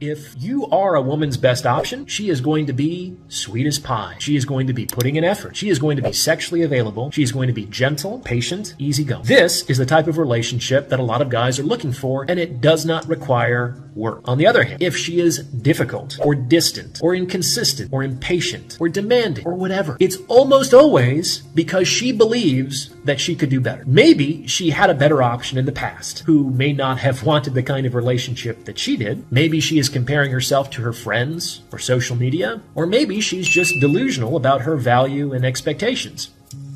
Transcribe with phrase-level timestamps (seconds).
[0.00, 4.16] If you are a woman's best option, she is going to be sweet as pie.
[4.18, 5.54] She is going to be putting in effort.
[5.54, 7.10] She is going to be sexually available.
[7.10, 9.24] She is going to be gentle, patient, easygoing.
[9.24, 12.40] This is the type of relationship that a lot of guys are looking for, and
[12.40, 14.26] it does not require work.
[14.26, 18.88] On the other hand, if she is difficult or distant or inconsistent or impatient or
[18.88, 23.84] demanding or whatever, it's almost always because she believes that she could do better.
[23.86, 27.62] Maybe she had a better option in the past who may not have wanted the
[27.62, 29.30] kind of relationship that she did.
[29.30, 33.78] Maybe she is comparing herself to her friends or social media, or maybe she's just
[33.80, 36.30] delusional about her value and expectations.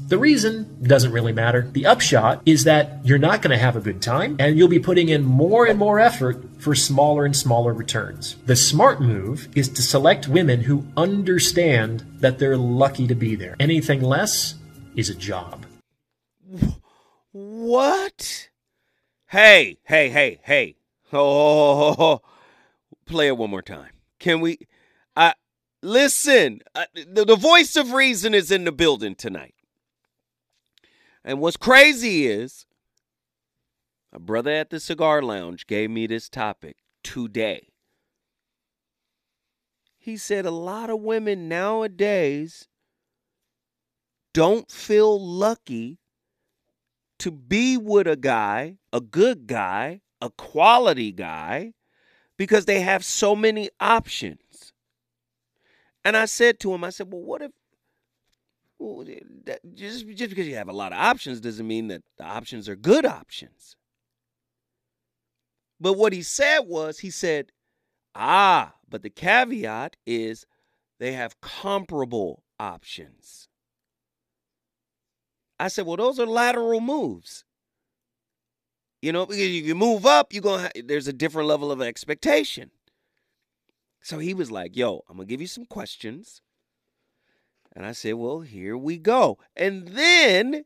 [0.07, 1.67] The reason doesn't really matter.
[1.73, 4.79] The upshot is that you're not going to have a good time and you'll be
[4.79, 8.37] putting in more and more effort for smaller and smaller returns.
[8.45, 13.57] The smart move is to select women who understand that they're lucky to be there.
[13.59, 14.57] Anything less
[14.95, 15.65] is a job.
[17.33, 18.51] What?
[19.29, 20.77] Hey, hey, hey, hey.
[21.13, 22.21] Oh,
[23.07, 23.91] play it one more time.
[24.19, 24.59] Can we?
[25.17, 25.35] I
[25.83, 26.61] listen.
[26.75, 29.55] I, the, the voice of reason is in the building tonight.
[31.25, 32.67] And what's crazy is
[34.13, 37.69] a brother at the cigar lounge gave me this topic today.
[39.99, 42.69] He said a lot of women nowadays
[44.35, 45.99] don't feel lucky
[47.19, 51.73] to be with a guy, a good guy, a quality guy,
[52.37, 54.73] because they have so many options.
[56.05, 57.53] And I said to him, I said, well, what if
[58.79, 59.05] well,
[59.45, 62.69] that, just, just because you have a lot of options doesn't mean that the options
[62.69, 63.77] are good options.
[65.81, 67.53] But what he said was, he said,
[68.15, 70.47] ah, but the caveat is
[70.99, 73.49] they have comparable options.
[75.59, 77.44] I said, well, those are lateral moves.
[79.05, 82.71] You know, because if you move up, you're gonna there's a different level of expectation.
[84.01, 86.41] So he was like, "Yo, I'm gonna give you some questions,"
[87.77, 90.65] and I said, "Well, here we go." And then,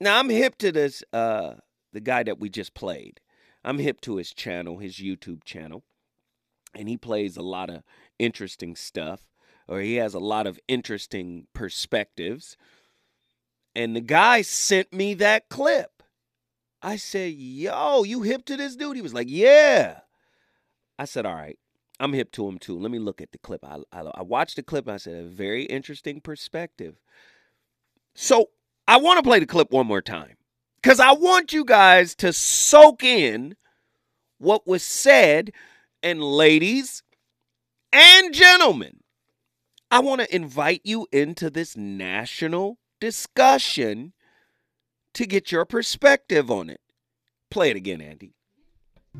[0.00, 1.04] now I'm hip to this.
[1.12, 1.56] Uh,
[1.92, 3.20] the guy that we just played,
[3.62, 5.84] I'm hip to his channel, his YouTube channel,
[6.74, 7.82] and he plays a lot of
[8.18, 9.28] interesting stuff,
[9.68, 12.56] or he has a lot of interesting perspectives.
[13.74, 15.95] And the guy sent me that clip.
[16.86, 18.94] I said, Yo, you hip to this dude?
[18.94, 20.02] He was like, Yeah.
[21.00, 21.58] I said, All right,
[21.98, 22.78] I'm hip to him too.
[22.78, 23.64] Let me look at the clip.
[23.64, 26.94] I, I, I watched the clip I said, A very interesting perspective.
[28.14, 28.50] So
[28.86, 30.36] I want to play the clip one more time
[30.80, 33.56] because I want you guys to soak in
[34.38, 35.50] what was said.
[36.04, 37.02] And ladies
[37.92, 39.00] and gentlemen,
[39.90, 44.12] I want to invite you into this national discussion
[45.16, 46.80] to get your perspective on it.
[47.50, 48.35] Play it again, Andy.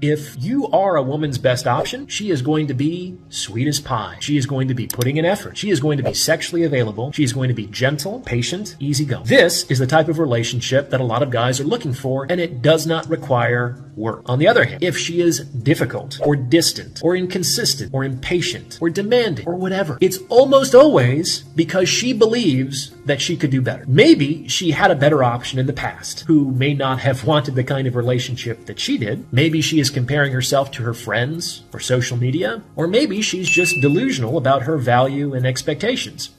[0.00, 4.18] If you are a woman's best option, she is going to be sweet as pie.
[4.20, 5.56] She is going to be putting in effort.
[5.56, 7.12] She is going to be sexually available.
[7.12, 9.24] She is going to be gentle, patient, easygoing.
[9.24, 12.40] This is the type of relationship that a lot of guys are looking for, and
[12.40, 14.22] it does not require work.
[14.26, 18.90] On the other hand, if she is difficult or distant or inconsistent or impatient or
[18.90, 23.84] demanding or whatever, it's almost always because she believes that she could do better.
[23.86, 27.64] Maybe she had a better option in the past who may not have wanted the
[27.64, 29.32] kind of relationship that she did.
[29.32, 33.80] Maybe she is comparing herself to her friends or social media, or maybe she's just
[33.80, 36.30] delusional about her value and expectations.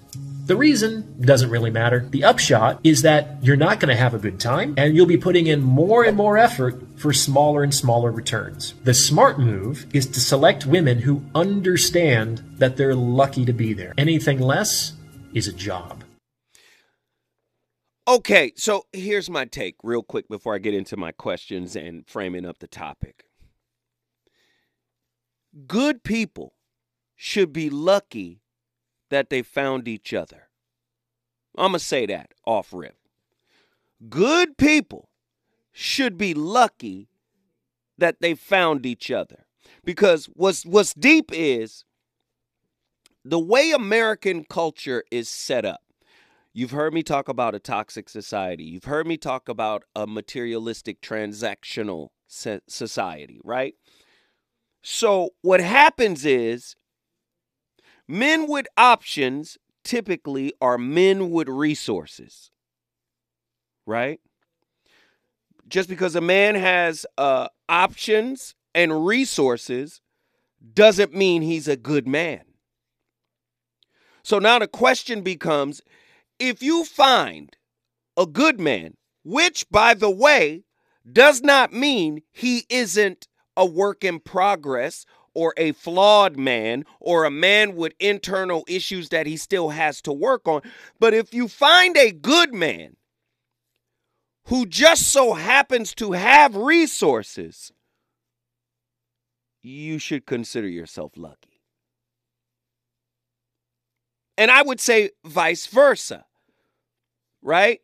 [0.47, 2.07] The reason doesn't really matter.
[2.09, 5.17] The upshot is that you're not going to have a good time and you'll be
[5.17, 8.73] putting in more and more effort for smaller and smaller returns.
[8.85, 13.93] The smart move is to select women who understand that they're lucky to be there.
[13.97, 14.93] Anything less
[15.33, 16.05] is a job.
[18.07, 22.45] Okay, so here's my take real quick before I get into my questions and framing
[22.45, 23.26] up the topic.
[25.65, 26.53] Good people
[27.15, 28.41] should be lucky
[29.09, 30.49] that they found each other.
[31.57, 32.97] I'm going to say that off rip.
[34.09, 35.09] Good people
[35.71, 37.09] should be lucky
[37.97, 39.45] that they found each other.
[39.83, 41.83] Because what's what's deep is
[43.25, 45.81] the way American culture is set up.
[46.53, 48.63] You've heard me talk about a toxic society.
[48.63, 53.75] You've heard me talk about a materialistic transactional society, right?
[54.81, 56.75] So what happens is
[58.07, 62.51] Men with options typically are men with resources,
[63.85, 64.21] right?
[65.67, 70.01] Just because a man has uh, options and resources
[70.73, 72.41] doesn't mean he's a good man.
[74.23, 75.81] So now the question becomes
[76.39, 77.55] if you find
[78.15, 80.63] a good man, which, by the way,
[81.09, 83.26] does not mean he isn't
[83.57, 89.27] a work in progress or a flawed man or a man with internal issues that
[89.27, 90.61] he still has to work on.
[90.99, 92.95] But if you find a good man
[94.45, 97.71] who just so happens to have resources,
[99.61, 101.61] you should consider yourself lucky.
[104.37, 106.25] And I would say vice versa,
[107.41, 107.81] right?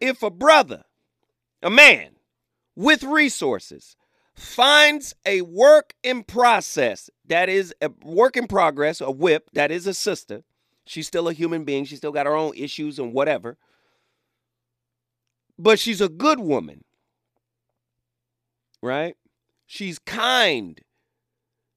[0.00, 0.84] If a brother,
[1.62, 2.16] a man
[2.76, 3.96] with resources,
[4.34, 9.86] finds a work in process that is a work in progress, a whip that is
[9.86, 10.42] a sister,
[10.84, 13.56] she's still a human being, she still got her own issues and whatever,
[15.58, 16.84] but she's a good woman,
[18.82, 19.16] right?
[19.66, 20.80] She's kind.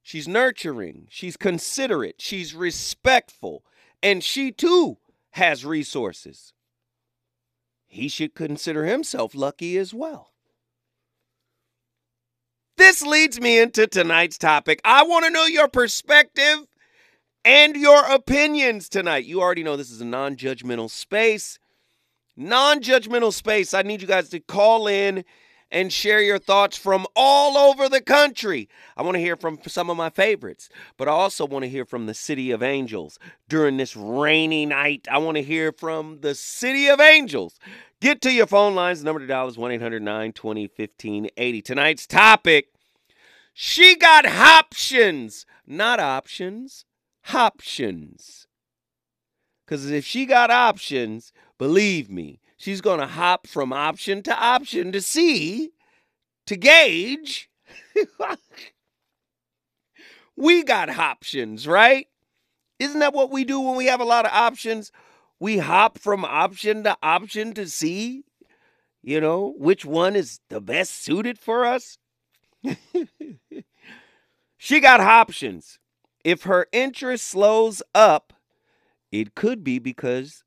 [0.02, 1.08] She's nurturing.
[1.10, 2.16] She's considerate.
[2.18, 3.64] She's respectful.
[4.02, 4.98] And she too
[5.30, 6.52] has resources.
[7.86, 10.32] He should consider himself lucky as well.
[12.76, 14.80] This leads me into tonight's topic.
[14.84, 16.66] I want to know your perspective
[17.44, 19.24] and your opinions tonight.
[19.24, 21.58] You already know this is a non judgmental space.
[22.36, 23.72] Non judgmental space.
[23.72, 25.24] I need you guys to call in
[25.70, 28.68] and share your thoughts from all over the country.
[28.96, 31.84] I want to hear from some of my favorites, but I also want to hear
[31.84, 33.18] from the City of Angels
[33.48, 35.06] during this rainy night.
[35.10, 37.58] I want to hear from the City of Angels.
[38.00, 39.00] Get to your phone lines.
[39.00, 41.62] The number to dial is 1 800 920 1580.
[41.62, 42.68] Tonight's topic
[43.58, 46.84] she got options, not options,
[47.32, 48.46] options.
[49.64, 54.92] Because if she got options, believe me, she's going to hop from option to option
[54.92, 55.70] to see,
[56.46, 57.50] to gauge.
[60.36, 62.06] we got options, right?
[62.78, 64.92] Isn't that what we do when we have a lot of options?
[65.38, 68.24] We hop from option to option to see,
[69.02, 71.98] you know, which one is the best suited for us.
[74.56, 75.78] she got options.
[76.24, 78.32] If her interest slows up,
[79.12, 80.42] it could be because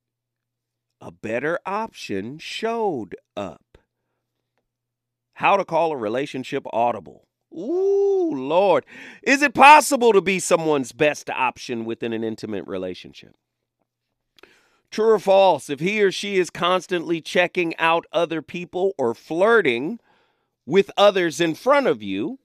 [1.02, 3.78] a better option showed up.
[5.34, 7.28] How to call a relationship audible.
[7.54, 8.86] Ooh, Lord.
[9.24, 13.36] Is it possible to be someone's best option within an intimate relationship?
[14.92, 20.00] True or false, if he or she is constantly checking out other people or flirting
[20.66, 22.40] with others in front of you,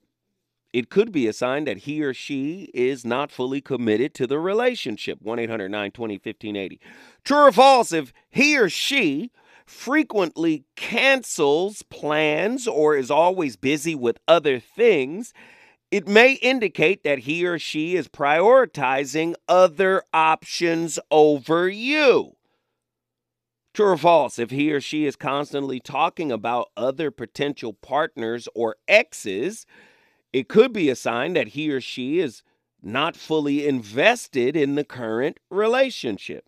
[0.75, 4.37] it could be a sign that he or she is not fully committed to the
[4.37, 5.21] relationship.
[5.21, 6.81] 1 800 920 1580.
[7.23, 9.31] True or false, if he or she
[9.65, 15.33] frequently cancels plans or is always busy with other things,
[15.91, 22.35] it may indicate that he or she is prioritizing other options over you.
[23.73, 28.75] True or false, if he or she is constantly talking about other potential partners or
[28.89, 29.65] exes,
[30.35, 32.43] it could be a sign that he or she is
[32.83, 36.43] not fully invested in the current relationship.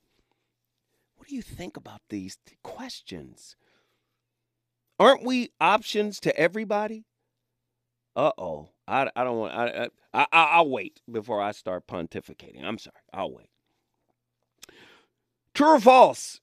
[1.15, 3.55] What do you think about these questions?
[4.99, 7.05] Aren't we options to everybody?
[8.13, 8.67] Uh oh.
[8.89, 9.53] I, I don't want.
[9.53, 12.65] I, I I I'll wait before I start pontificating.
[12.65, 12.97] I'm sorry.
[13.13, 13.51] I'll wait.
[15.53, 16.41] True or false?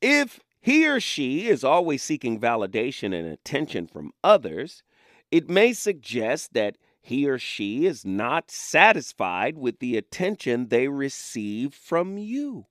[0.00, 4.84] If he or she is always seeking validation and attention from others,
[5.30, 11.74] it may suggest that he or she is not satisfied with the attention they receive
[11.74, 12.66] from you.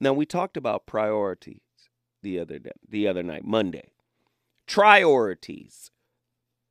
[0.00, 1.60] Now we talked about priorities
[2.22, 3.90] the other day, the other night, Monday.
[4.66, 5.90] Priorities.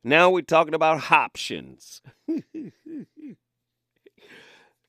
[0.02, 2.02] Now we're talking about options.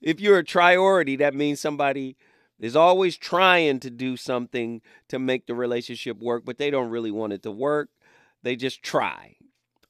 [0.02, 2.18] if you're a priority, that means somebody
[2.60, 7.12] is always trying to do something to make the relationship work, but they don't really
[7.12, 7.90] want it to work.
[8.46, 9.38] They just try,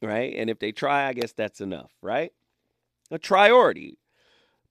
[0.02, 0.34] right?
[0.34, 2.32] And if they try, I guess that's enough, right?
[3.12, 3.98] A priority.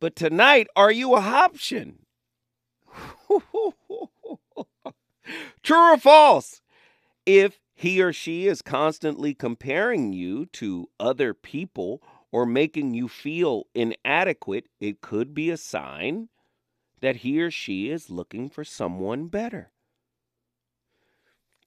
[0.00, 2.06] But tonight, are you a option?
[5.62, 6.62] True or false?
[7.26, 12.00] If he or she is constantly comparing you to other people
[12.32, 16.30] or making you feel inadequate, it could be a sign
[17.02, 19.72] that he or she is looking for someone better.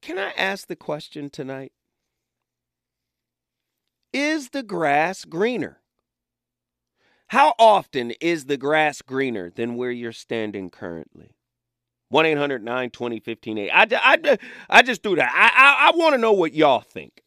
[0.00, 1.70] Can I ask the question tonight?
[4.12, 5.80] Is the grass greener?
[7.28, 11.34] How often is the grass greener than where you're standing currently?
[12.10, 13.70] 1 800 920 1580.
[13.70, 14.38] I, I,
[14.70, 15.30] I just do that.
[15.34, 17.22] I, I, I want to know what y'all think.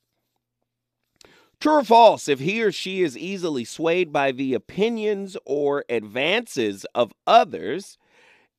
[1.59, 6.88] True or false, if he or she is easily swayed by the opinions or advances
[6.95, 8.00] of others,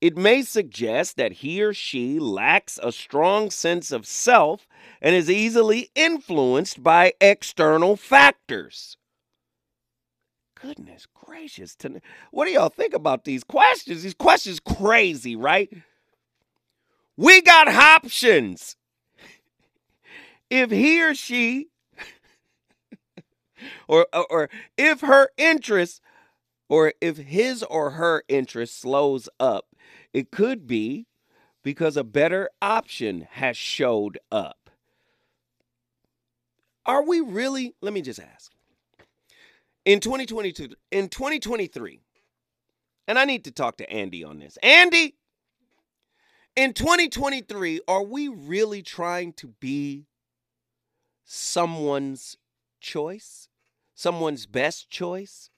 [0.03, 4.67] it may suggest that he or she lacks a strong sense of self
[5.01, 8.97] and is easily influenced by external factors.
[10.61, 11.77] Goodness gracious.
[12.31, 14.03] What do y'all think about these questions?
[14.03, 15.71] These questions crazy, right?
[17.15, 18.75] We got options.
[20.49, 21.67] If he or she
[23.87, 26.01] or or if her interest
[26.67, 29.67] or if his or her interest slows up,
[30.13, 31.07] it could be
[31.63, 34.69] because a better option has showed up.
[36.85, 38.51] Are we really, let me just ask.
[39.85, 42.01] In 2022, in 2023,
[43.07, 44.57] and I need to talk to Andy on this.
[44.63, 45.15] Andy,
[46.55, 50.05] in 2023, are we really trying to be
[51.25, 52.37] someone's
[52.79, 53.47] choice?
[53.95, 55.49] Someone's best choice?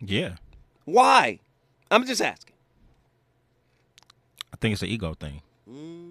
[0.00, 0.36] Yeah.
[0.84, 1.40] Why?
[1.90, 2.53] I'm just asking.
[4.64, 5.42] Think it's an ego thing.
[5.68, 5.74] Mm.
[5.74, 6.08] You know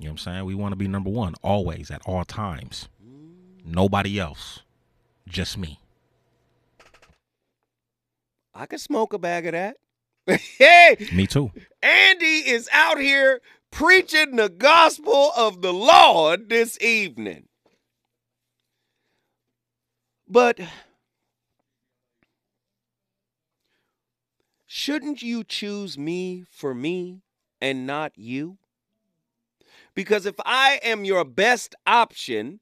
[0.00, 0.44] what I'm saying?
[0.44, 2.90] We want to be number one always, at all times.
[3.02, 3.64] Mm.
[3.64, 4.60] Nobody else,
[5.26, 5.80] just me.
[8.54, 9.78] I could smoke a bag of that.
[10.58, 11.50] hey, me too.
[11.82, 17.48] Andy is out here preaching the gospel of the Lord this evening.
[20.28, 20.60] But
[24.66, 27.22] shouldn't you choose me for me
[27.62, 28.58] and not you?
[29.94, 32.60] Because if I am your best option,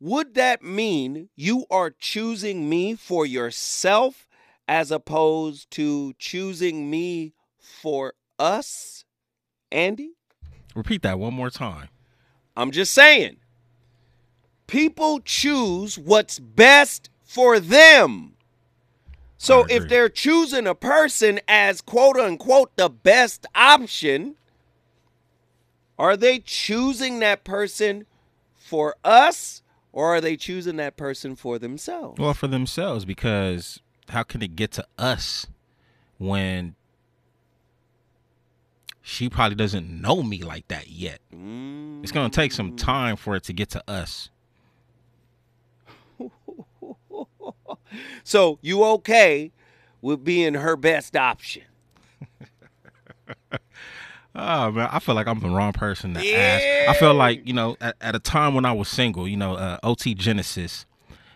[0.00, 4.26] would that mean you are choosing me for yourself
[4.66, 9.04] as opposed to choosing me for us,
[9.70, 10.12] Andy?
[10.74, 11.88] Repeat that one more time.
[12.56, 13.36] I'm just saying.
[14.66, 18.34] People choose what's best for them.
[19.36, 24.36] So if they're choosing a person as quote unquote the best option,
[26.00, 28.06] are they choosing that person
[28.56, 32.18] for us or are they choosing that person for themselves?
[32.18, 35.46] Well, for themselves because how can it get to us
[36.16, 36.74] when
[39.02, 41.20] she probably doesn't know me like that yet?
[41.34, 42.00] Mm-hmm.
[42.02, 44.30] It's going to take some time for it to get to us.
[48.24, 49.52] so you okay
[50.00, 51.64] with being her best option?
[54.34, 56.86] oh man, I feel like I'm the wrong person to yeah.
[56.86, 56.96] ask.
[56.96, 59.54] I feel like you know, at, at, a time when I was single, you know,
[59.54, 60.86] uh, OT Genesis,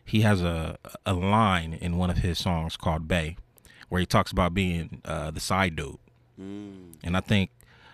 [0.04, 3.36] he has a a line in one of his songs called "Bay,"
[3.88, 5.98] where he talks about being uh, the side dude,
[6.40, 6.94] mm.
[7.02, 7.50] and I think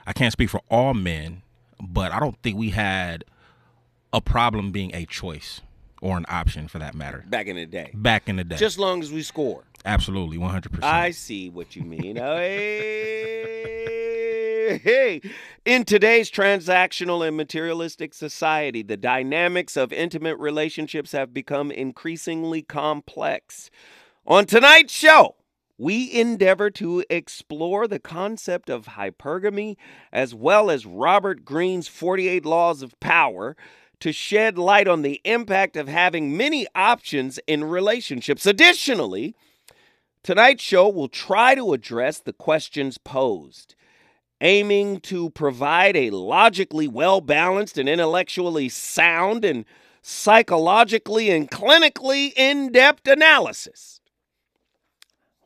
[0.07, 1.43] I can't speak for all men,
[1.81, 3.25] but I don't think we had
[4.13, 5.61] a problem being a choice
[6.03, 7.25] or an option for that matter.
[7.29, 7.91] Back in the day.
[7.95, 8.57] Back in the day.
[8.57, 9.65] Just long as we score.
[9.85, 10.83] Absolutely, 100%.
[10.83, 12.17] I see what you mean.
[12.17, 13.87] hey,
[14.79, 15.21] hey.
[15.65, 23.71] In today's transactional and materialistic society, the dynamics of intimate relationships have become increasingly complex.
[24.27, 25.37] On tonight's show,
[25.79, 29.77] we endeavor to explore the concept of hypergamy
[30.13, 33.57] as well as Robert Greene's 48 Laws of Power
[34.01, 38.47] to shed light on the impact of having many options in relationships.
[38.47, 39.35] Additionally,
[40.23, 43.75] tonight's show will try to address the questions posed,
[44.41, 49.65] aiming to provide a logically well balanced and intellectually sound and
[50.03, 54.01] psychologically and clinically in depth analysis.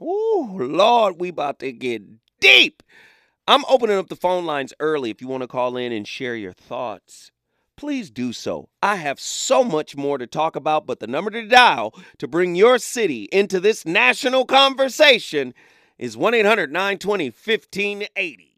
[0.01, 2.03] Oh, Lord, we about to get
[2.41, 2.83] deep.
[3.47, 6.37] I'm opening up the phone lines early if you want to call in and share
[6.37, 7.31] your thoughts
[7.77, 8.69] please do so.
[8.83, 12.55] I have so much more to talk about, but the number to dial to bring
[12.55, 15.55] your city into this national conversation
[15.99, 18.54] is 1 800 920 1580.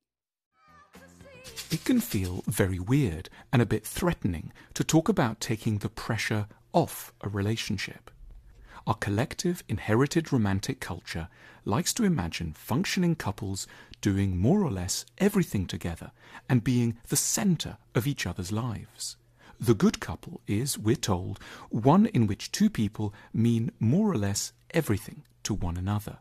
[1.68, 6.46] It can feel very weird and a bit threatening to talk about taking the pressure
[6.73, 8.11] off a relationship.
[8.87, 11.26] Our collective inherited romantic culture
[11.64, 13.66] likes to imagine functioning couples
[14.00, 16.12] doing more or less everything together
[16.49, 19.16] and being the center of each other's lives.
[19.58, 24.52] The good couple is, we're told, one in which two people mean more or less
[24.70, 26.18] everything to one another.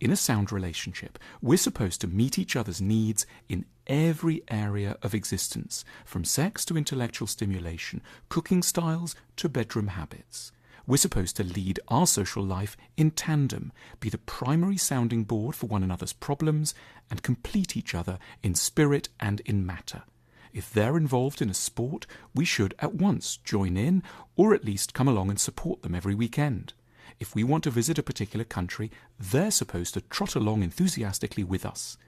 [0.00, 5.14] In a sound relationship, we're supposed to meet each other's needs in every area of
[5.14, 10.52] existence, from sex to intellectual stimulation, cooking styles to bedroom habits.
[10.86, 15.66] We're supposed to lead our social life in tandem, be the primary sounding board for
[15.66, 16.74] one another's problems,
[17.10, 20.04] and complete each other in spirit and in matter.
[20.52, 24.02] If they're involved in a sport, we should at once join in,
[24.34, 26.72] or at least come along and support them every weekend.
[27.20, 31.66] If we want to visit a particular country, they're supposed to trot along enthusiastically with
[31.66, 31.98] us.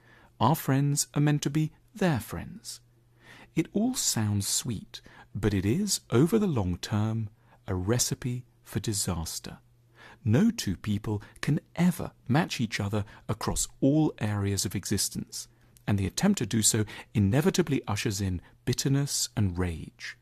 [0.41, 2.79] Our friends are meant to be their friends.
[3.55, 4.99] It all sounds sweet,
[5.35, 7.29] but it is, over the long term,
[7.67, 9.59] a recipe for disaster.
[10.23, 15.47] no two people can ever match each other across all areas of existence,
[15.87, 20.17] and the attempt to do so inevitably ushers in bitterness and rage.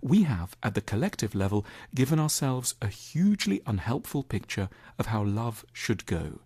[0.00, 5.64] We have, at the collective level, given ourselves a hugely unhelpful picture of how love
[5.74, 6.40] should go.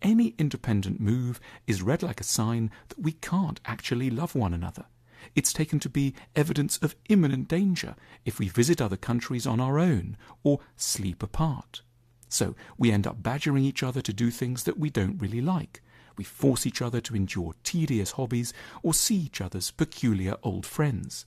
[0.00, 4.86] Any independent move is read like a sign that we can't actually love one another.
[5.34, 9.78] It's taken to be evidence of imminent danger if we visit other countries on our
[9.78, 11.82] own or sleep apart.
[12.28, 15.82] So we end up badgering each other to do things that we don't really like.
[16.16, 18.52] We force each other to endure tedious hobbies
[18.82, 21.26] or see each other's peculiar old friends.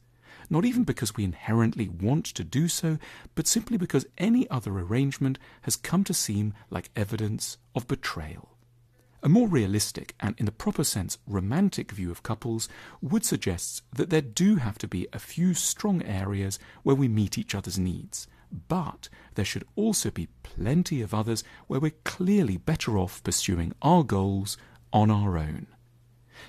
[0.50, 2.98] Not even because we inherently want to do so,
[3.36, 8.51] but simply because any other arrangement has come to seem like evidence of betrayal.
[9.24, 12.68] A more realistic and, in the proper sense, romantic view of couples
[13.02, 17.38] would suggest that there do have to be a few strong areas where we meet
[17.38, 18.28] each other's needs,
[18.68, 24.04] but there should also be plenty of others where we're clearly better off pursuing our
[24.04, 24.58] goals
[24.92, 25.68] on our own.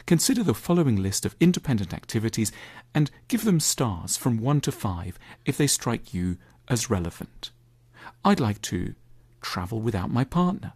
[0.06, 2.50] Consider the following list of independent activities
[2.94, 6.38] and give them stars from 1 to 5 if they strike you
[6.68, 7.50] as relevant.
[8.24, 8.94] I'd like to
[9.42, 10.72] travel without my partner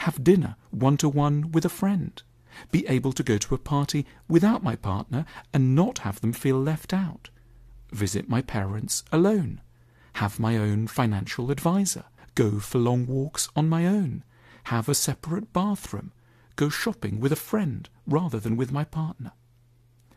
[0.00, 2.22] have dinner one to one with a friend,
[2.70, 6.58] be able to go to a party without my partner and not have them feel
[6.58, 7.28] left out,
[7.92, 9.60] visit my parents alone,
[10.14, 12.04] have my own financial advisor,
[12.34, 14.24] go for long walks on my own,
[14.64, 16.12] have a separate bathroom,
[16.56, 19.32] go shopping with a friend rather than with my partner.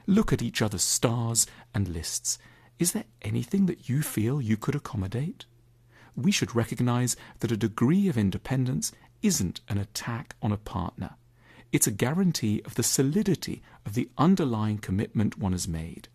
[0.07, 2.37] Look at each other's stars and lists.
[2.79, 5.45] Is there anything that you feel you could accommodate?
[6.15, 8.91] We should recognize that a degree of independence
[9.23, 11.15] isn't an attack on a partner.
[11.71, 16.07] It's a guarantee of the solidity of the underlying commitment one has made.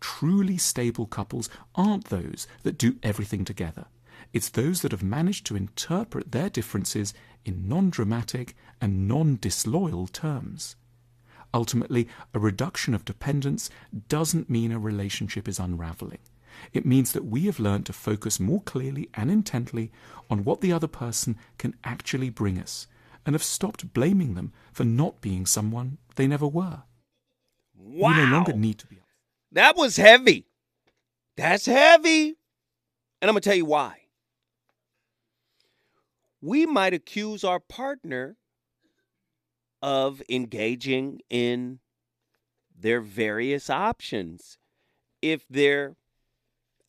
[0.00, 3.86] Truly stable couples aren't those that do everything together.
[4.32, 10.08] It's those that have managed to interpret their differences in non dramatic and non disloyal
[10.08, 10.74] terms.
[11.54, 13.70] Ultimately, a reduction of dependence
[14.08, 16.18] doesn't mean a relationship is unraveling.
[16.72, 19.90] It means that we have learned to focus more clearly and intently
[20.30, 22.86] on what the other person can actually bring us
[23.26, 26.82] and have stopped blaming them for not being someone they never were.
[27.76, 28.10] Wow.
[28.10, 29.00] We no longer need to be.
[29.52, 30.46] That was heavy.
[31.36, 32.36] That's heavy.
[33.20, 34.00] And I'm going to tell you why.
[36.40, 38.36] We might accuse our partner
[39.80, 41.78] of engaging in
[42.78, 44.58] their various options
[45.22, 45.96] if they're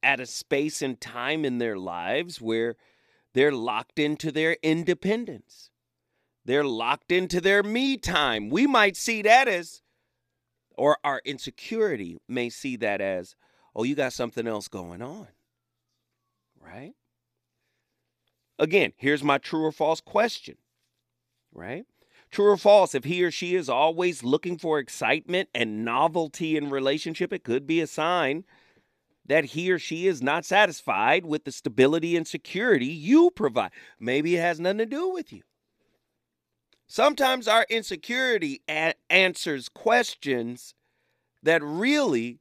[0.06, 2.76] at a space and time in their lives where
[3.34, 5.72] they're locked into their independence.
[6.46, 8.50] They're locked into their me time.
[8.50, 9.82] We might see that as,
[10.78, 13.36] or our insecurity may see that as,
[13.76, 15.28] oh, you got something else going on.
[16.64, 16.94] Right?
[18.60, 20.58] Again, here's my true or false question.
[21.52, 21.86] Right?
[22.30, 26.70] True or false, if he or she is always looking for excitement and novelty in
[26.70, 28.46] relationship, it could be a sign
[29.26, 33.72] that he or she is not satisfied with the stability and security you provide.
[34.00, 35.42] Maybe it has nothing to do with you.
[36.88, 40.76] Sometimes our insecurity a- answers questions
[41.42, 42.40] that really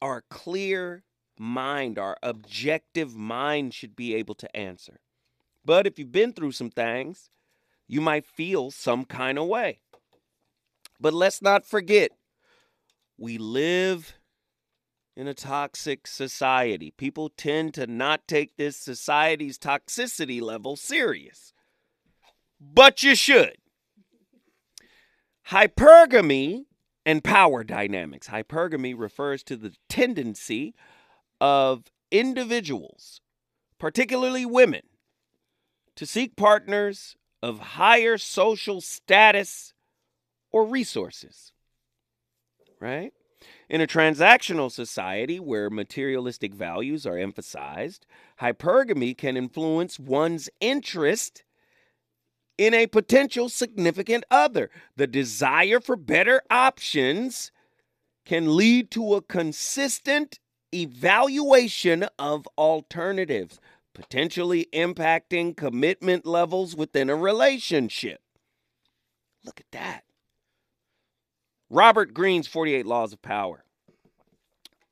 [0.00, 1.04] our clear
[1.38, 5.00] mind, our objective mind should be able to answer.
[5.64, 7.28] But if you've been through some things,
[7.86, 9.80] you might feel some kind of way.
[10.98, 12.12] But let's not forget,
[13.18, 14.14] we live
[15.16, 16.92] in a toxic society.
[16.96, 21.52] People tend to not take this society's toxicity level serious.
[22.60, 23.56] But you should.
[25.48, 26.64] Hypergamy
[27.04, 28.28] and power dynamics.
[28.28, 30.74] Hypergamy refers to the tendency
[31.40, 33.20] of individuals,
[33.78, 34.82] particularly women,
[35.96, 39.72] to seek partners of higher social status
[40.52, 41.52] or resources.
[42.78, 43.12] Right?
[43.70, 48.04] In a transactional society where materialistic values are emphasized,
[48.40, 51.44] hypergamy can influence one's interest
[52.58, 54.70] in a potential significant other.
[54.96, 57.52] The desire for better options
[58.26, 60.40] can lead to a consistent
[60.74, 63.60] evaluation of alternatives,
[63.94, 68.20] potentially impacting commitment levels within a relationship.
[69.44, 70.02] Look at that.
[71.72, 73.64] Robert Greene's 48 Laws of Power.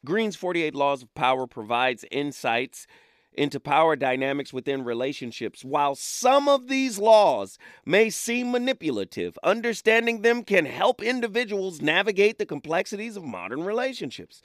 [0.05, 2.87] Greene's 48 Laws of Power provides insights
[3.33, 5.65] into power dynamics within relationships.
[5.65, 12.47] While some of these laws may seem manipulative, understanding them can help individuals navigate the
[12.47, 14.41] complexities of modern relationships.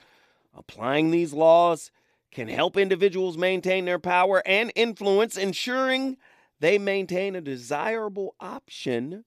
[0.56, 1.91] Applying these laws
[2.32, 6.17] can help individuals maintain their power and influence, ensuring
[6.60, 9.24] they maintain a desirable option.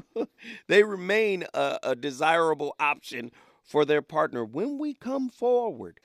[0.68, 3.30] they remain a, a desirable option
[3.62, 4.44] for their partner.
[4.44, 6.00] When we come forward,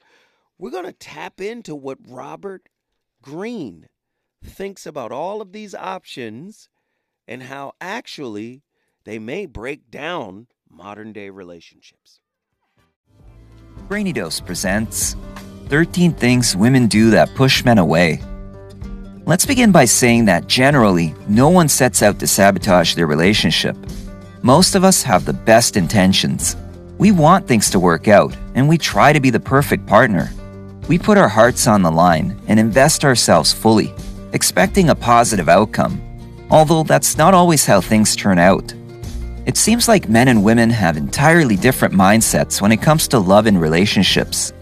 [0.57, 2.69] we're going to tap into what Robert
[3.21, 3.87] Greene
[4.43, 6.69] thinks about all of these options
[7.27, 8.63] and how actually
[9.03, 12.19] they may break down modern day relationships.
[13.87, 15.15] Brainy Dose presents
[15.67, 18.21] 13 Things Women Do That Push Men Away.
[19.27, 23.75] Let's begin by saying that generally, no one sets out to sabotage their relationship.
[24.41, 26.55] Most of us have the best intentions.
[26.97, 30.31] We want things to work out, and we try to be the perfect partner.
[30.87, 33.93] We put our hearts on the line and invest ourselves fully,
[34.31, 36.01] expecting a positive outcome,
[36.49, 38.73] although that's not always how things turn out.
[39.45, 43.45] It seems like men and women have entirely different mindsets when it comes to love
[43.45, 44.53] and relationships.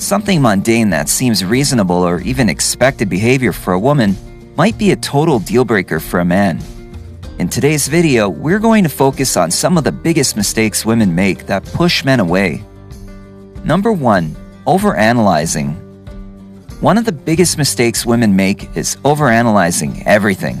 [0.00, 4.16] Something mundane that seems reasonable or even expected behavior for a woman
[4.56, 6.58] might be a total deal breaker for a man.
[7.38, 11.44] In today's video, we're going to focus on some of the biggest mistakes women make
[11.46, 12.64] that push men away.
[13.62, 14.34] Number 1
[14.66, 15.76] Overanalyzing.
[16.80, 20.58] One of the biggest mistakes women make is overanalyzing everything.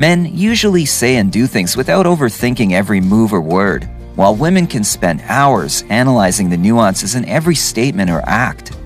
[0.00, 4.84] Men usually say and do things without overthinking every move or word, while women can
[4.84, 8.76] spend hours analyzing the nuances in every statement or act.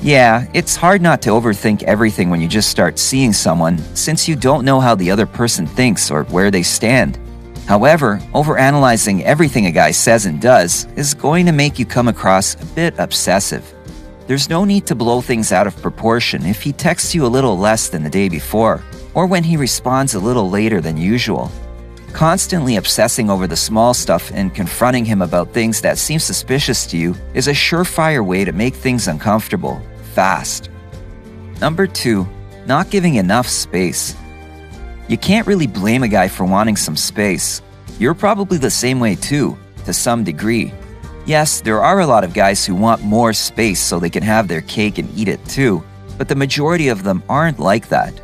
[0.00, 4.36] Yeah, it's hard not to overthink everything when you just start seeing someone, since you
[4.36, 7.18] don't know how the other person thinks or where they stand.
[7.66, 12.54] However, overanalyzing everything a guy says and does is going to make you come across
[12.54, 13.74] a bit obsessive.
[14.28, 17.58] There's no need to blow things out of proportion if he texts you a little
[17.58, 18.82] less than the day before,
[19.14, 21.50] or when he responds a little later than usual.
[22.12, 26.96] Constantly obsessing over the small stuff and confronting him about things that seem suspicious to
[26.96, 29.80] you is a surefire way to make things uncomfortable,
[30.14, 30.70] fast.
[31.60, 32.26] Number two,
[32.66, 34.16] not giving enough space.
[35.06, 37.62] You can't really blame a guy for wanting some space.
[37.98, 40.72] You're probably the same way too, to some degree.
[41.26, 44.48] Yes, there are a lot of guys who want more space so they can have
[44.48, 45.84] their cake and eat it too,
[46.16, 48.18] but the majority of them aren't like that.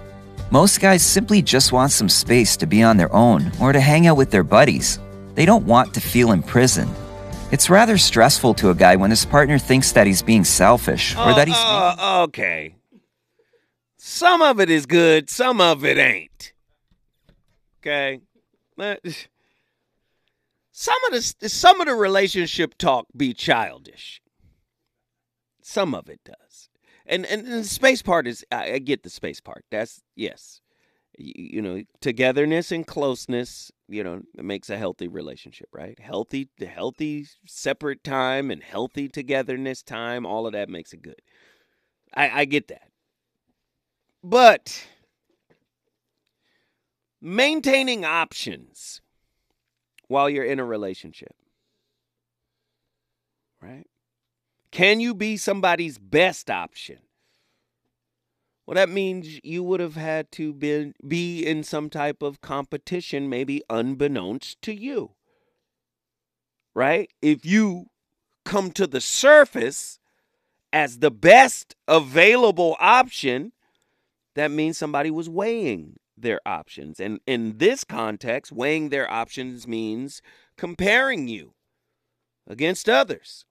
[0.54, 4.06] Most guys simply just want some space to be on their own or to hang
[4.06, 5.00] out with their buddies.
[5.34, 6.94] They don't want to feel imprisoned.
[7.50, 11.34] It's rather stressful to a guy when his partner thinks that he's being selfish or
[11.34, 11.56] that he's.
[11.58, 12.76] Uh, okay.
[13.96, 16.52] Some of it is good, some of it ain't.
[17.80, 18.20] Okay.
[20.70, 24.22] Some of the some of the relationship talk be childish.
[25.62, 26.36] Some of it does,
[27.06, 29.64] and and, the space part is I, I, get the space part.
[29.70, 30.60] That's yes,
[31.18, 33.70] you, you, know togetherness and closeness.
[33.88, 35.98] You know it makes a healthy relationship, right?
[35.98, 40.24] Healthy, healthy separate time and healthy togetherness time.
[40.26, 41.20] All of that makes it good.
[42.14, 42.88] I, I get that,
[44.22, 44.86] but
[47.20, 49.00] maintaining options
[50.08, 51.34] while you're in a relationship?
[53.60, 53.86] Right?
[54.74, 56.98] Can you be somebody's best option?
[58.66, 63.28] Well, that means you would have had to be, be in some type of competition,
[63.28, 65.12] maybe unbeknownst to you.
[66.74, 67.08] Right?
[67.22, 67.86] If you
[68.44, 70.00] come to the surface
[70.72, 73.52] as the best available option,
[74.34, 76.98] that means somebody was weighing their options.
[76.98, 80.20] And in this context, weighing their options means
[80.56, 81.54] comparing you
[82.48, 83.44] against others.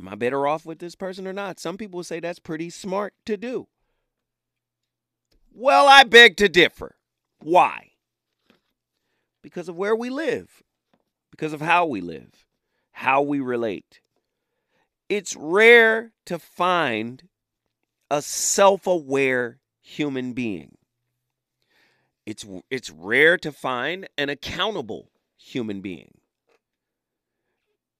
[0.00, 1.60] Am I better off with this person or not?
[1.60, 3.68] Some people say that's pretty smart to do.
[5.52, 6.96] Well, I beg to differ.
[7.42, 7.90] Why?
[9.42, 10.62] Because of where we live,
[11.30, 12.46] because of how we live,
[12.92, 14.00] how we relate.
[15.10, 17.28] It's rare to find
[18.10, 20.78] a self aware human being.
[22.24, 26.20] It's it's rare to find an accountable human being.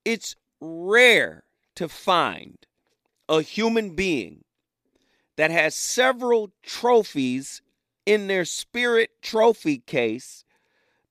[0.06, 1.44] It's rare
[1.76, 2.58] to find
[3.28, 4.44] a human being
[5.36, 7.62] that has several trophies
[8.04, 10.44] in their spirit trophy case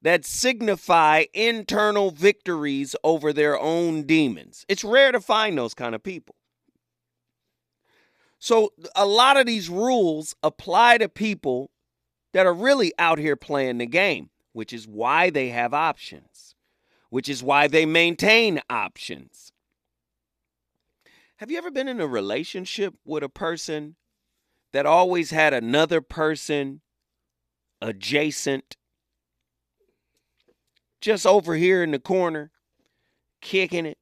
[0.02, 4.66] that signify internal victories over their own demons.
[4.68, 6.36] It's rare to find those kind of people.
[8.40, 11.72] So, a lot of these rules apply to people
[12.34, 16.56] that are really out here playing the game, which is why they have options,
[17.10, 19.52] which is why they maintain options.
[21.40, 23.96] Have you ever been in a relationship with a person
[24.74, 26.82] that always had another person
[27.82, 28.76] adjacent,
[31.00, 32.52] just over here in the corner,
[33.40, 33.98] kicking it,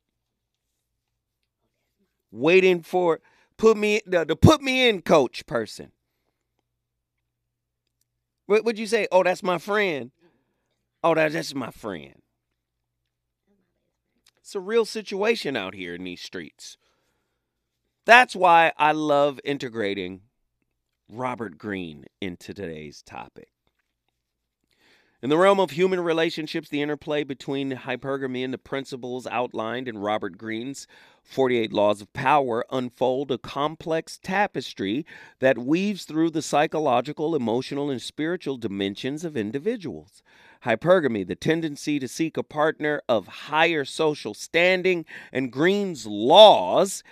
[2.32, 3.20] waiting for
[3.56, 5.92] put me the, the put me in coach person?
[8.48, 9.08] What would you say?
[9.12, 10.10] Oh, that's my friend.
[11.04, 12.16] Oh, that, that's my friend.
[14.40, 16.78] It's a real situation out here in these streets.
[18.08, 20.22] That's why I love integrating
[21.10, 23.50] Robert Greene into today's topic.
[25.22, 29.98] In the realm of human relationships, the interplay between hypergamy and the principles outlined in
[29.98, 30.88] Robert Greene's
[31.22, 35.06] 48 Laws of Power unfold a complex tapestry
[35.40, 40.24] that weaves through the psychological, emotional, and spiritual dimensions of individuals.
[40.64, 47.04] Hypergamy, the tendency to seek a partner of higher social standing, and Greene's laws.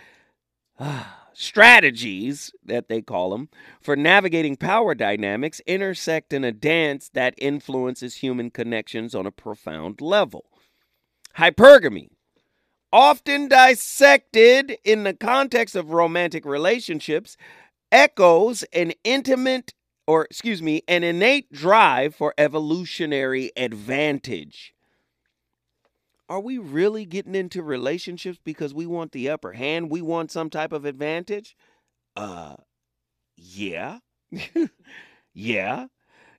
[1.34, 3.50] Strategies that they call them
[3.82, 10.00] for navigating power dynamics intersect in a dance that influences human connections on a profound
[10.00, 10.46] level.
[11.38, 12.08] Hypergamy,
[12.94, 17.36] often dissected in the context of romantic relationships,
[17.92, 19.74] echoes an intimate
[20.08, 24.75] or excuse me, an innate drive for evolutionary advantage.
[26.28, 29.92] Are we really getting into relationships because we want the upper hand?
[29.92, 31.56] We want some type of advantage?
[32.16, 32.56] Uh,
[33.36, 34.00] yeah.
[35.34, 35.88] yeah.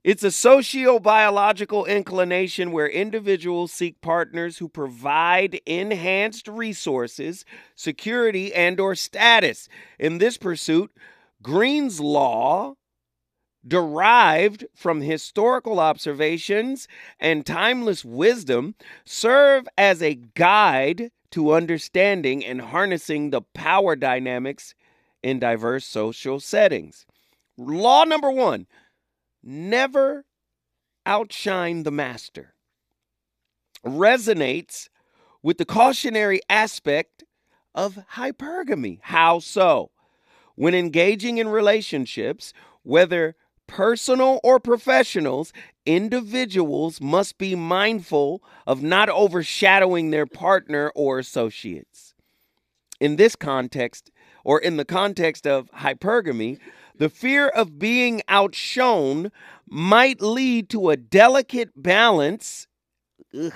[0.03, 7.45] It's a socio-biological inclination where individuals seek partners who provide enhanced resources,
[7.75, 9.69] security, and or status.
[9.99, 10.93] In this pursuit,
[11.43, 12.75] Greene's law
[13.67, 16.87] derived from historical observations
[17.19, 18.75] and timeless wisdom
[19.05, 24.75] serve as a guide to understanding and harnessing the power dynamics
[25.23, 27.07] in diverse social settings.
[27.59, 28.67] Law number one
[29.43, 30.25] never
[31.05, 32.55] outshine the master
[33.85, 34.89] resonates
[35.43, 37.25] with the cautionary aspect
[37.75, 38.99] of hypergamy.
[39.03, 39.91] How so?
[40.57, 42.53] When engaging in relationships,
[42.83, 45.53] whether personal or professionals,
[45.85, 52.15] individuals must be mindful of not overshadowing their partner or associates.
[53.01, 54.11] In this context,
[54.45, 56.59] or in the context of hypergamy,
[56.99, 59.31] the fear of being outshone
[59.69, 62.69] might lead to a delicate balance
[63.39, 63.53] ugh,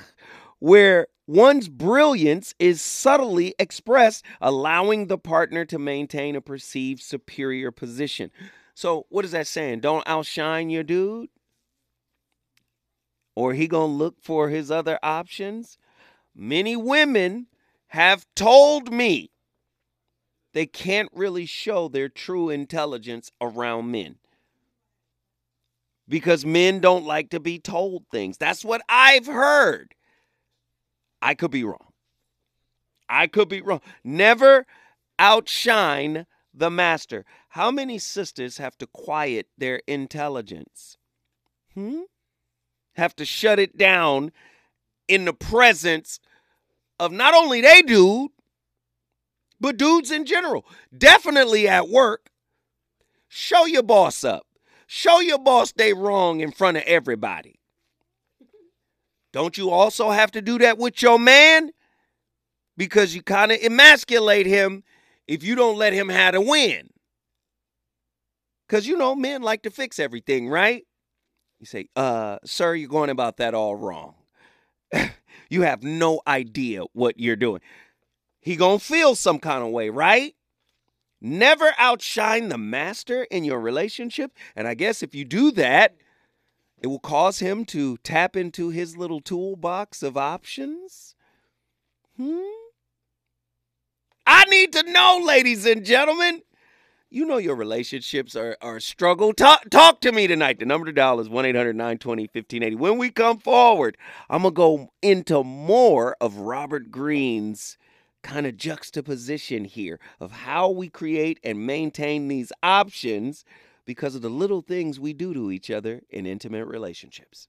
[0.59, 8.31] where one's brilliance is subtly expressed, allowing the partner to maintain a perceived superior position.
[8.75, 9.81] So what is that saying?
[9.81, 11.29] Don't outshine your dude?
[13.35, 15.79] Or he going to look for his other options?
[16.35, 17.47] Many women
[17.89, 19.31] have told me
[20.53, 24.17] they can't really show their true intelligence around men.
[26.09, 28.37] Because men don't like to be told things.
[28.37, 29.95] That's what I've heard.
[31.23, 31.93] I could be wrong.
[33.09, 33.81] I could be wrong.
[34.03, 34.67] Never
[35.19, 36.27] outshine
[36.61, 37.25] the master.
[37.49, 40.99] How many sisters have to quiet their intelligence?
[41.75, 42.03] Hmm?
[42.95, 44.31] Have to shut it down
[45.09, 46.21] in the presence
[47.01, 48.31] of not only they dude,
[49.59, 50.67] but dudes in general.
[50.97, 52.31] Definitely at work.
[53.27, 54.47] Show your boss up.
[54.87, 57.59] Show your boss they wrong in front of everybody.
[59.33, 61.71] Don't you also have to do that with your man?
[62.77, 64.83] Because you kind of emasculate him
[65.31, 66.91] if you don't let him have a win.
[68.67, 70.85] Because, you know, men like to fix everything, right?
[71.61, 74.15] You say, uh, sir, you're going about that all wrong.
[75.51, 77.61] you have no idea what you're doing.
[78.41, 80.35] He gonna feel some kind of way, right?
[81.21, 84.33] Never outshine the master in your relationship.
[84.57, 85.95] And I guess if you do that,
[86.83, 91.15] it will cause him to tap into his little toolbox of options.
[92.17, 92.60] Hmm?
[94.33, 96.43] I need to know, ladies and gentlemen.
[97.11, 99.33] You know your relationships are, are a struggle.
[99.33, 100.61] Talk, talk to me tonight.
[100.61, 102.77] The number to dial is 1 800 920 1580.
[102.77, 107.77] When we come forward, I'm going to go into more of Robert Greene's
[108.23, 113.45] kind of juxtaposition here of how we create and maintain these options
[113.85, 117.49] because of the little things we do to each other in intimate relationships.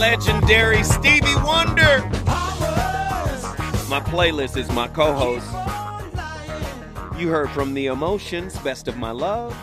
[0.00, 2.10] Legendary Stevie Wonder.
[3.88, 5.46] My playlist is my co host.
[7.20, 9.54] You heard from The Emotions, Best of My Love.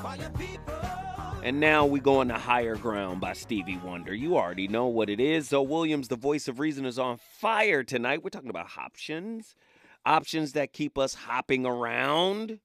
[1.43, 4.13] And now we go on to Higher Ground by Stevie Wonder.
[4.13, 5.49] You already know what it is.
[5.49, 8.23] Zoe Williams, the voice of reason, is on fire tonight.
[8.23, 9.55] We're talking about options,
[10.05, 12.59] options that keep us hopping around.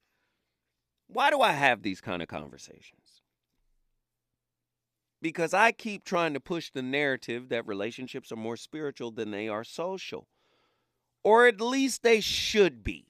[1.09, 3.23] Why do I have these kind of conversations?
[5.23, 9.49] Because I keep trying to push the narrative that relationships are more spiritual than they
[9.49, 10.29] are social
[11.27, 13.05] or at least they should be.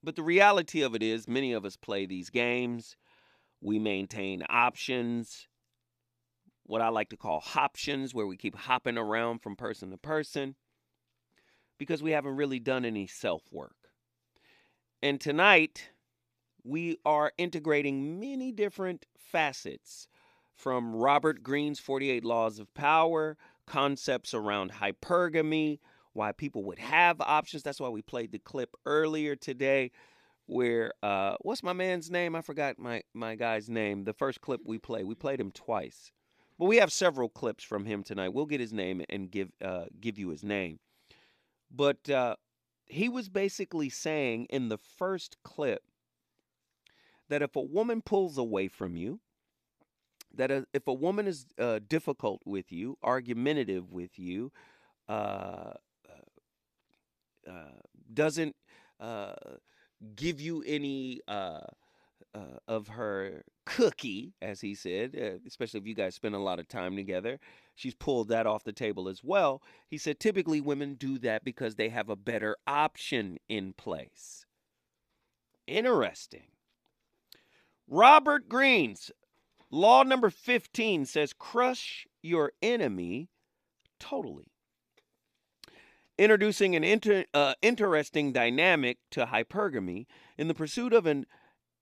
[0.00, 2.94] But the reality of it is, many of us play these games.
[3.60, 5.48] We maintain options,
[6.62, 10.54] what I like to call hoptions, where we keep hopping around from person to person
[11.78, 13.74] because we haven't really done any self work.
[15.02, 15.90] And tonight,
[16.62, 20.06] we are integrating many different facets
[20.54, 25.80] from Robert Greene's 48 Laws of Power, concepts around hypergamy,
[26.14, 27.62] why people would have options.
[27.62, 29.90] That's why we played the clip earlier today
[30.46, 32.34] where uh what's my man's name?
[32.34, 34.04] I forgot my my guy's name.
[34.04, 35.06] The first clip we played.
[35.06, 36.12] We played him twice.
[36.58, 38.32] But we have several clips from him tonight.
[38.32, 40.78] We'll get his name and give uh give you his name.
[41.70, 42.36] But uh
[42.86, 45.82] he was basically saying in the first clip
[47.28, 49.20] that if a woman pulls away from you,
[50.34, 54.52] that a, if a woman is uh, difficult with you, argumentative with you,
[55.08, 55.74] uh, uh,
[58.12, 58.56] doesn't
[59.00, 59.34] uh,
[60.16, 61.60] give you any uh,
[62.34, 66.58] uh, of her cookie, as he said, uh, especially if you guys spend a lot
[66.58, 67.38] of time together.
[67.74, 69.62] She's pulled that off the table as well.
[69.88, 74.46] He said typically women do that because they have a better option in place.
[75.66, 76.48] Interesting.
[77.88, 79.10] Robert Greene's
[79.70, 83.28] law number 15 says crush your enemy
[83.98, 84.53] totally
[86.18, 90.06] introducing an inter, uh, interesting dynamic to hypergamy.
[90.38, 91.26] In the pursuit of an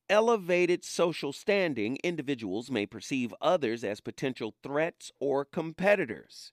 [0.09, 6.53] elevated social standing, individuals may perceive others as potential threats or competitors.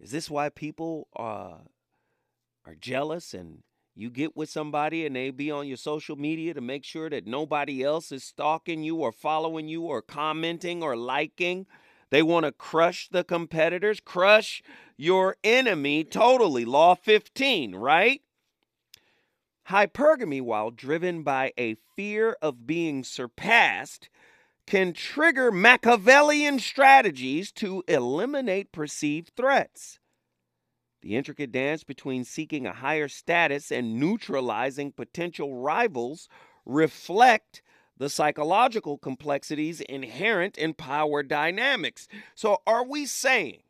[0.00, 1.58] Is this why people uh,
[2.66, 3.62] are jealous and
[3.94, 7.26] you get with somebody and they be on your social media to make sure that
[7.26, 11.66] nobody else is stalking you or following you or commenting or liking?
[12.12, 14.62] They want to crush the competitors, crush
[14.98, 16.66] your enemy totally.
[16.66, 18.20] Law 15, right?
[19.70, 24.10] Hypergamy, while driven by a fear of being surpassed,
[24.66, 29.98] can trigger Machiavellian strategies to eliminate perceived threats.
[31.00, 36.28] The intricate dance between seeking a higher status and neutralizing potential rivals
[36.66, 37.62] reflect
[38.02, 42.08] the psychological complexities inherent in power dynamics.
[42.34, 43.62] So, are we saying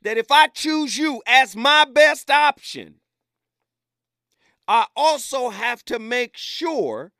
[0.00, 3.00] that if I choose you as my best option,
[4.68, 7.10] I also have to make sure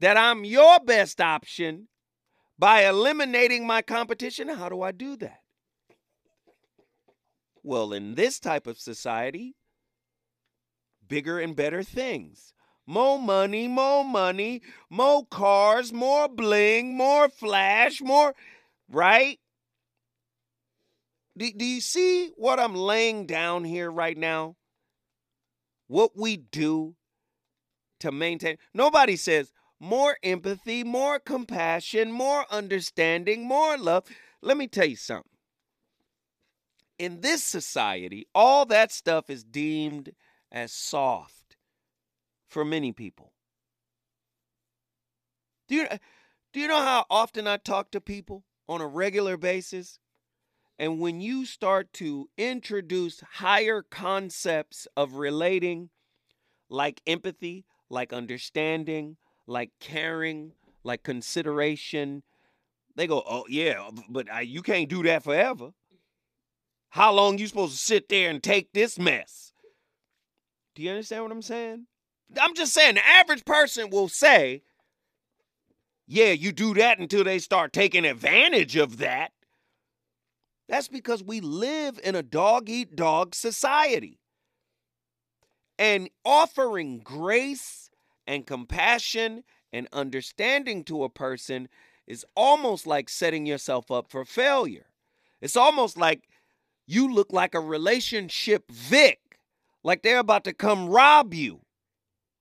[0.00, 1.86] that I'm your best option
[2.58, 4.48] by eliminating my competition?
[4.48, 5.42] How do I do that?
[7.62, 9.54] Well, in this type of society,
[11.06, 12.52] bigger and better things.
[12.86, 18.34] More money, more money, more cars, more bling, more flash, more,
[18.88, 19.40] right?
[21.36, 24.54] Do, do you see what I'm laying down here right now?
[25.88, 26.94] What we do
[28.00, 28.56] to maintain.
[28.72, 34.04] Nobody says more empathy, more compassion, more understanding, more love.
[34.42, 35.30] Let me tell you something.
[36.98, 40.12] In this society, all that stuff is deemed
[40.50, 41.35] as soft
[42.56, 43.34] for many people.
[45.68, 45.86] Do you,
[46.54, 49.98] do you know how often I talk to people on a regular basis?
[50.78, 55.90] And when you start to introduce higher concepts of relating,
[56.70, 62.22] like empathy, like understanding, like caring, like consideration,
[62.94, 65.72] they go, "Oh yeah, but I, you can't do that forever.
[66.88, 69.52] How long you supposed to sit there and take this mess?"
[70.74, 71.86] Do you understand what I'm saying?
[72.40, 74.62] I'm just saying, the average person will say,
[76.06, 79.32] yeah, you do that until they start taking advantage of that.
[80.68, 84.18] That's because we live in a dog eat dog society.
[85.78, 87.90] And offering grace
[88.26, 91.68] and compassion and understanding to a person
[92.06, 94.86] is almost like setting yourself up for failure.
[95.40, 96.28] It's almost like
[96.86, 99.20] you look like a relationship Vic,
[99.82, 101.60] like they're about to come rob you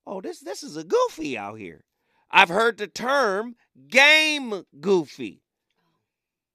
[0.05, 1.83] oh, this this is a goofy out here.
[2.31, 3.55] I've heard the term
[3.87, 5.41] game goofy.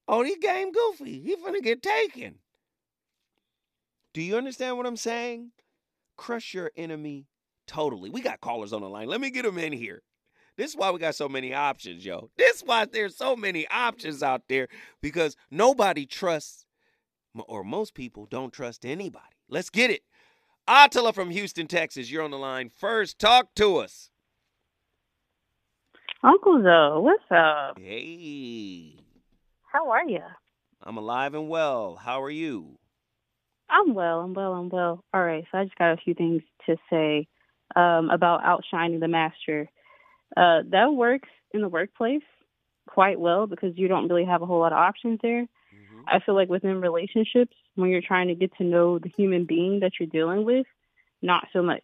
[0.07, 1.21] Oh, he game goofy.
[1.21, 2.35] He finna get taken.
[4.13, 5.51] Do you understand what I'm saying?
[6.17, 7.27] Crush your enemy
[7.65, 8.09] totally.
[8.09, 9.07] We got callers on the line.
[9.07, 10.03] Let me get them in here.
[10.57, 12.29] This is why we got so many options, yo.
[12.37, 14.67] This is why there's so many options out there
[15.01, 16.65] because nobody trusts,
[17.47, 19.25] or most people don't trust anybody.
[19.47, 20.01] Let's get it.
[20.73, 23.19] Attila from Houston, Texas, you're on the line first.
[23.19, 24.09] Talk to us.
[26.23, 27.77] Uncle Zoe, what's up?
[27.77, 28.95] Hey.
[29.69, 30.21] How are you?
[30.81, 31.97] I'm alive and well.
[31.97, 32.79] How are you?
[33.69, 34.21] I'm well.
[34.21, 34.53] I'm well.
[34.53, 35.03] I'm well.
[35.13, 35.43] All right.
[35.51, 37.27] So I just got a few things to say
[37.75, 39.69] um, about outshining the master.
[40.37, 42.23] Uh, that works in the workplace
[42.87, 45.47] quite well because you don't really have a whole lot of options there.
[46.01, 46.15] Mhm.
[46.15, 49.79] I feel like within relationships, when you're trying to get to know the human being
[49.81, 50.67] that you're dealing with,
[51.21, 51.83] not so much.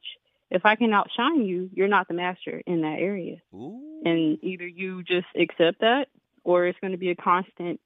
[0.49, 3.38] If I can outshine you, you're not the master in that area.
[3.53, 4.01] Ooh.
[4.05, 6.07] And either you just accept that
[6.43, 7.80] or it's going to be a constant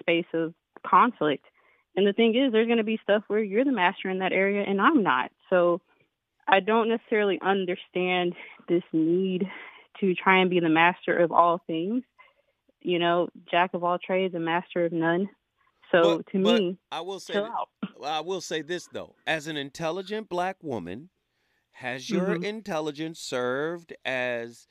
[0.00, 0.54] space of
[0.84, 1.44] conflict.
[1.96, 4.32] And the thing is, there's going to be stuff where you're the master in that
[4.32, 5.30] area and I'm not.
[5.50, 5.80] So
[6.48, 8.34] I don't necessarily understand
[8.68, 9.48] this need
[10.00, 12.02] to try and be the master of all things.
[12.82, 15.28] You know, jack of all trades and master of none.
[16.02, 17.52] So But- to but me, I will say.
[18.04, 21.10] I will say this though, as an intelligent black woman,
[21.72, 22.42] has your Mhm.
[22.42, 24.66] intelligence served as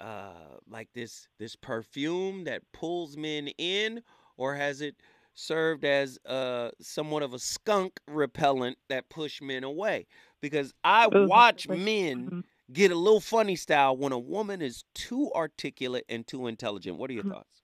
[0.00, 4.02] uh like this this perfume that pulls men in
[4.36, 4.96] or has it
[5.34, 10.06] served as uh somewhat of a skunk repellent that push men away
[10.40, 12.44] because i watch men mhm.
[12.72, 17.10] get a little funny style when a woman is too articulate and too intelligent what
[17.10, 17.32] are your Mhm.
[17.34, 17.62] thoughts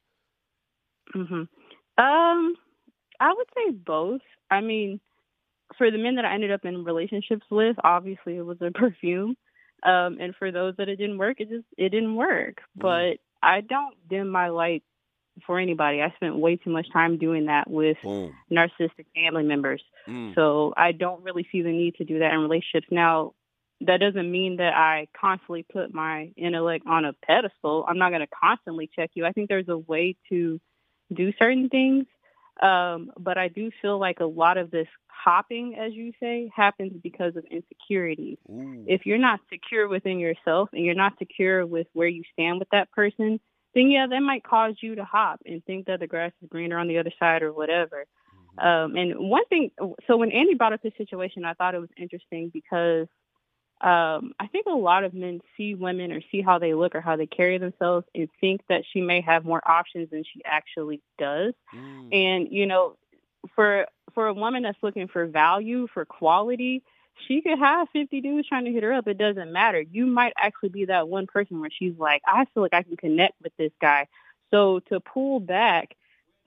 [1.13, 1.45] hmm
[1.99, 2.57] Um,
[3.25, 4.21] I would say both.
[4.51, 5.01] I mean,
[5.79, 9.37] for the men that I ended up in relationships with, obviously it was a perfume.
[9.83, 12.59] Um, and for those that it didn't work, it just it didn't work.
[12.79, 12.83] Mm.
[12.83, 14.83] But I don't dim my light
[15.47, 16.03] for anybody.
[16.03, 19.83] I spent way too much time doing that with narcissistic family members.
[20.07, 20.35] Mm.
[20.35, 22.87] So I don't really see the need to do that in relationships.
[22.91, 23.33] Now,
[23.81, 27.85] that doesn't mean that I constantly put my intellect on a pedestal.
[27.89, 29.27] I'm not going to constantly check you.
[29.27, 30.61] I think there's a way to
[31.13, 32.07] do certain things.
[32.63, 36.93] Um, but I do feel like a lot of this hopping, as you say, happens
[37.03, 38.39] because of insecurity.
[38.51, 38.85] Ooh.
[38.87, 42.69] If you're not secure within yourself and you're not secure with where you stand with
[42.71, 43.41] that person,
[43.75, 46.79] then yeah, that might cause you to hop and think that the grass is greener
[46.79, 48.05] on the other side or whatever.
[48.57, 49.73] Um, and one thing,
[50.07, 53.09] so when Andy brought up this situation, I thought it was interesting because
[53.81, 57.01] um, I think a lot of men see women or see how they look or
[57.01, 61.01] how they carry themselves and think that she may have more options than she actually
[61.19, 61.55] does.
[61.75, 62.15] Mm.
[62.15, 62.97] And you know,
[63.55, 66.83] for for a woman that's looking for value, for quality,
[67.27, 69.07] she could have 50 dudes trying to hit her up.
[69.09, 69.81] It doesn't matter.
[69.81, 72.97] You might actually be that one person where she's like, I feel like I can
[72.97, 74.09] connect with this guy.
[74.51, 75.97] So to pull back,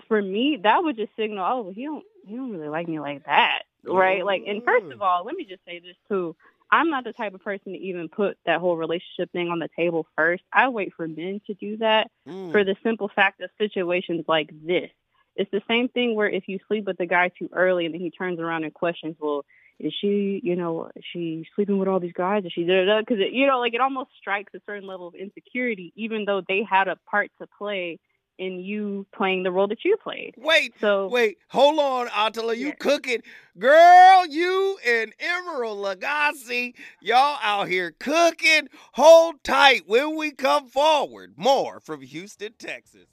[0.07, 3.25] for me, that would just signal, oh, he don't he don't really like me like
[3.25, 4.25] that, right?
[4.25, 6.35] Like, and first of all, let me just say this too.
[6.71, 9.69] I'm not the type of person to even put that whole relationship thing on the
[9.75, 10.43] table first.
[10.51, 12.51] I wait for men to do that Mm.
[12.51, 14.89] for the simple fact of situations like this.
[15.35, 18.01] It's the same thing where if you sleep with the guy too early and then
[18.01, 19.45] he turns around and questions, well,
[19.79, 22.43] is she, you know, is she sleeping with all these guys?
[22.43, 22.99] Is she da da?
[22.99, 26.63] Because you know, like it almost strikes a certain level of insecurity, even though they
[26.63, 27.99] had a part to play
[28.37, 30.35] in you playing the role that you played.
[30.37, 32.53] Wait, So wait, hold on, Attila.
[32.53, 32.73] You Yeah.
[32.79, 33.21] cooking.
[33.57, 38.69] Girl, you and Emeril Lagasse, y'all out here cooking.
[38.93, 41.33] Hold tight when we come forward.
[41.37, 43.07] More from Houston, Texas.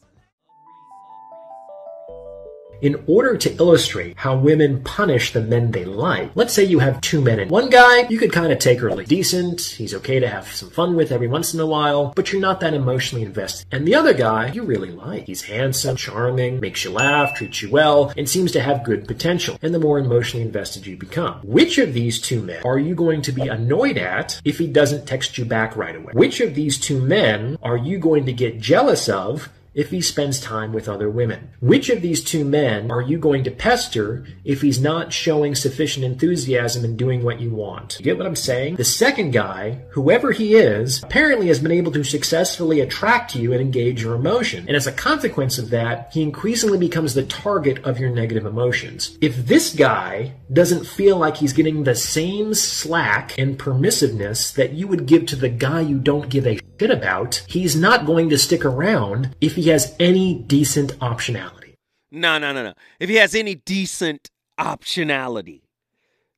[2.84, 7.00] In order to illustrate how women punish the men they like, let's say you have
[7.00, 10.28] two men and one guy you could kind of take really decent, he's okay to
[10.28, 13.66] have some fun with every once in a while, but you're not that emotionally invested.
[13.72, 15.24] And the other guy you really like.
[15.24, 19.58] He's handsome, charming, makes you laugh, treats you well, and seems to have good potential.
[19.62, 21.40] And the more emotionally invested you become.
[21.42, 25.06] Which of these two men are you going to be annoyed at if he doesn't
[25.06, 26.12] text you back right away?
[26.12, 30.40] Which of these two men are you going to get jealous of if he spends
[30.40, 31.50] time with other women?
[31.60, 36.04] Which of these two men are you going to pester if he's not showing sufficient
[36.04, 37.96] enthusiasm in doing what you want?
[37.98, 38.76] You get what I'm saying?
[38.76, 43.60] The second guy, whoever he is, apparently has been able to successfully attract you and
[43.60, 44.64] engage your emotion.
[44.68, 49.18] And as a consequence of that, he increasingly becomes the target of your negative emotions.
[49.20, 54.86] If this guy doesn't feel like he's getting the same slack and permissiveness that you
[54.86, 58.38] would give to the guy you don't give a shit about, he's not going to
[58.38, 61.74] stick around if he has any decent optionality.
[62.10, 62.74] No, no, no, no.
[63.00, 65.62] If he has any decent optionality.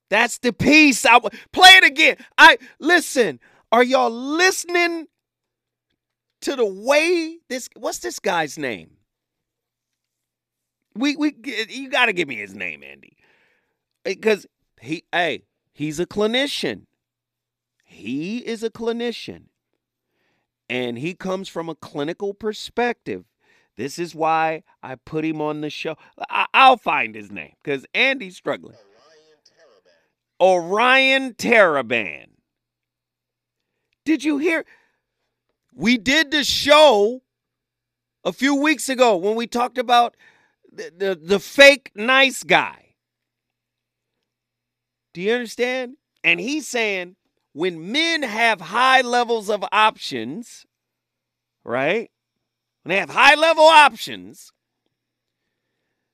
[0.09, 1.05] That's the piece.
[1.05, 2.17] I w- play it again.
[2.39, 3.41] I listen.
[3.73, 5.07] Are y'all listening
[6.43, 8.91] to the way this what's this guy's name?
[10.95, 11.35] We we
[11.69, 13.17] you got to give me his name, Andy.
[14.05, 14.47] Eh, because
[14.81, 16.83] he hey, he's a clinician.
[17.85, 19.45] He is a clinician.
[20.69, 23.25] And he comes from a clinical perspective.
[23.77, 25.97] This is why I put him on the show.
[26.31, 28.77] I- I'll find his name because Andy's struggling.
[30.41, 32.27] Orion Taraban.
[34.05, 34.65] Did you hear?
[35.75, 37.23] We did the show
[38.25, 40.17] a few weeks ago when we talked about
[40.73, 42.95] the, the, the fake nice guy.
[45.13, 45.97] Do you understand?
[46.25, 47.17] And he's saying
[47.57, 50.67] when men have high levels of options,
[51.65, 52.11] right?
[52.83, 54.53] When they have high level options,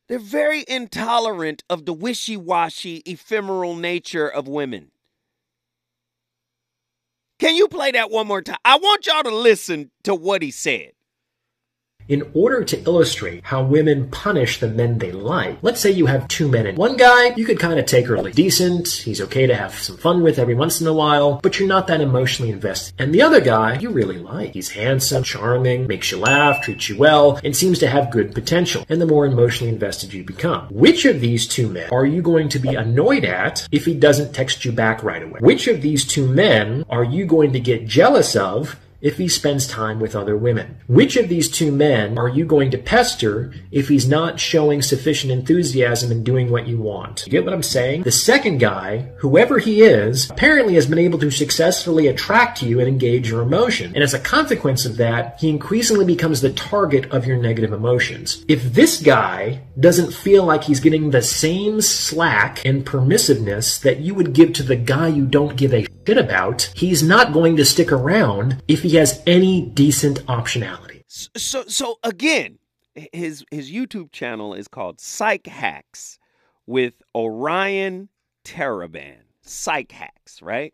[0.06, 4.92] they're very intolerant of the wishy washy, ephemeral nature of women.
[7.40, 8.58] Can you play that one more time?
[8.64, 10.92] I want y'all to listen to what he said.
[12.08, 16.26] In order to illustrate how women punish the men they like, let's say you have
[16.28, 19.54] two men and one guy, you could kind of take really decent, he's okay to
[19.54, 22.94] have some fun with every once in a while, but you're not that emotionally invested.
[22.98, 24.52] And the other guy, you really like.
[24.52, 28.84] He's handsome, charming, makes you laugh, treats you well, and seems to have good potential.
[28.88, 30.66] And the more emotionally invested you become.
[30.68, 34.32] Which of these two men are you going to be annoyed at if he doesn't
[34.32, 35.38] text you back right away?
[35.40, 39.66] Which of these two men are you going to get jealous of if he spends
[39.66, 40.78] time with other women?
[40.86, 45.32] Which of these two men are you going to pester if he's not showing sufficient
[45.32, 47.24] enthusiasm in doing what you want?
[47.26, 48.04] You get what I'm saying?
[48.04, 52.88] The second guy, whoever he is, apparently has been able to successfully attract you and
[52.88, 53.92] engage your emotion.
[53.94, 58.44] And as a consequence of that, he increasingly becomes the target of your negative emotions.
[58.48, 64.14] If this guy doesn't feel like he's getting the same slack and permissiveness that you
[64.14, 67.64] would give to the guy you don't give a shit about, he's not going to
[67.64, 71.02] stick around if he has any decent optionality.
[71.08, 72.58] So so again,
[73.12, 76.18] his his YouTube channel is called Psych Hacks
[76.66, 78.08] with Orion
[78.44, 79.18] Taraban.
[79.42, 80.72] Psych Hacks, right?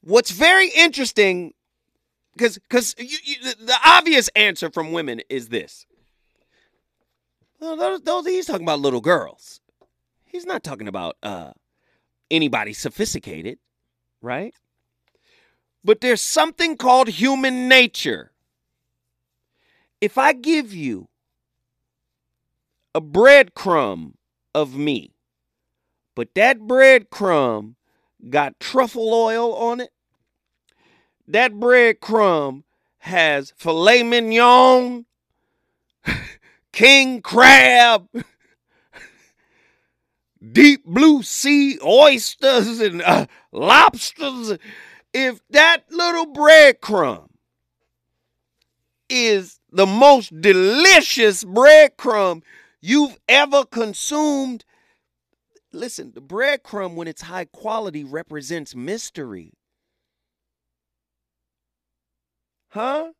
[0.00, 1.52] What's very interesting
[2.36, 5.86] because because the obvious answer from women is this.
[7.60, 9.60] Well, those, those he's talking about little girls.
[10.24, 11.52] He's not talking about uh,
[12.30, 13.58] anybody sophisticated,
[14.24, 14.54] right?
[15.84, 18.32] But there's something called human nature.
[20.00, 21.08] If I give you
[22.94, 24.14] a breadcrumb
[24.54, 25.14] of me,
[26.14, 27.74] but that breadcrumb
[28.30, 29.90] got truffle oil on it,
[31.28, 32.62] that breadcrumb
[32.98, 35.04] has filet mignon,
[36.72, 38.08] king crab,
[40.52, 44.58] deep blue sea oysters, and uh, lobsters
[45.14, 47.28] if that little breadcrumb
[49.08, 52.42] is the most delicious breadcrumb
[52.80, 54.64] you've ever consumed,
[55.72, 59.52] listen, the breadcrumb, when it's high quality, represents mystery.
[62.70, 63.12] Huh?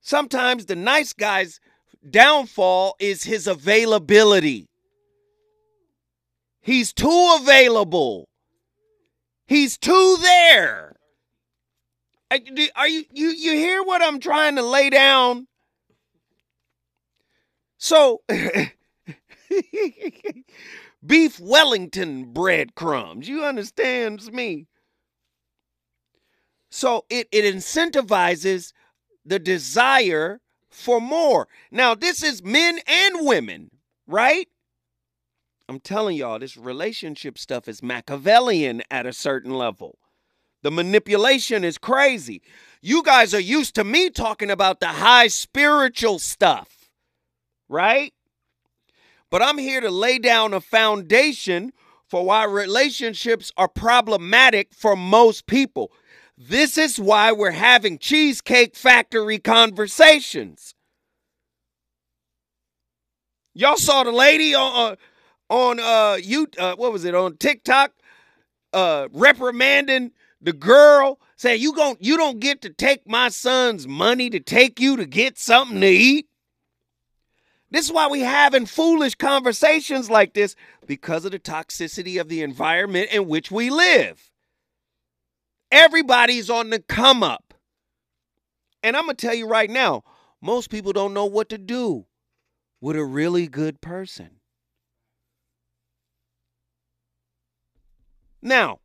[0.00, 1.60] Sometimes the nice guy's
[2.08, 4.69] downfall is his availability.
[6.60, 8.28] He's too available.
[9.46, 10.96] He's too there.
[12.30, 12.38] Uh,
[12.76, 15.48] are you you you hear what I'm trying to lay down?
[17.78, 18.22] So
[21.04, 23.28] beef Wellington breadcrumbs.
[23.28, 24.66] You understands me?
[26.70, 28.72] So it, it incentivizes
[29.24, 30.40] the desire
[30.70, 31.48] for more.
[31.70, 33.70] Now, this is men and women,
[34.06, 34.46] right?
[35.70, 39.98] I'm telling y'all, this relationship stuff is Machiavellian at a certain level.
[40.64, 42.42] The manipulation is crazy.
[42.82, 46.90] You guys are used to me talking about the high spiritual stuff,
[47.68, 48.12] right?
[49.30, 51.72] But I'm here to lay down a foundation
[52.04, 55.92] for why relationships are problematic for most people.
[56.36, 60.74] This is why we're having Cheesecake Factory conversations.
[63.54, 64.96] Y'all saw the lady on, uh,
[65.50, 67.92] on uh you uh, what was it on TikTok
[68.72, 74.30] uh reprimanding the girl saying you gon' you don't get to take my son's money
[74.30, 76.28] to take you to get something to eat.
[77.70, 82.42] This is why we having foolish conversations like this because of the toxicity of the
[82.42, 84.30] environment in which we live.
[85.70, 87.54] Everybody's on the come up.
[88.82, 90.02] And I'm going to tell you right now,
[90.42, 92.06] most people don't know what to do
[92.80, 94.39] with a really good person.
[98.42, 98.80] Now,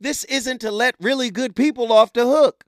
[0.00, 2.64] this isn't to let really good people off the hook.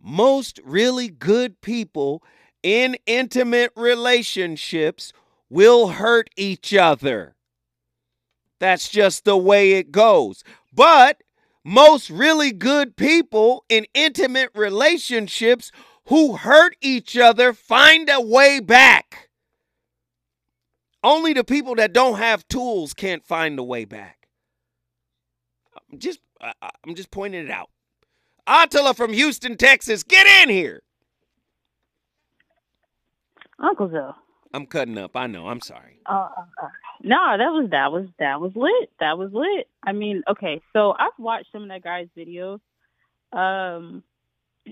[0.00, 2.22] Most really good people
[2.62, 5.12] in intimate relationships
[5.50, 7.34] will hurt each other.
[8.58, 10.42] That's just the way it goes.
[10.72, 11.22] But
[11.64, 15.70] most really good people in intimate relationships
[16.06, 19.28] who hurt each other find a way back.
[21.02, 24.17] Only the people that don't have tools can't find a way back
[25.96, 26.52] just I,
[26.84, 27.70] I'm just pointing it out.
[28.46, 30.82] Attila from Houston, Texas, get in here.
[33.58, 34.14] Uncle Joe.
[34.54, 35.14] I'm cutting up.
[35.14, 35.48] I know.
[35.48, 36.00] I'm sorry.
[36.06, 36.28] Uh,
[36.62, 36.68] uh,
[37.02, 38.90] no, that was that was that was lit.
[39.00, 39.68] That was lit.
[39.82, 42.60] I mean, okay, so I've watched some of that guy's videos,
[43.32, 44.02] um,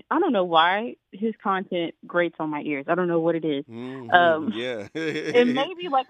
[0.09, 2.85] I don't know why his content grates on my ears.
[2.87, 3.65] I don't know what it is.
[3.65, 4.87] Mhm, Um, yeah.
[4.95, 6.07] and maybe like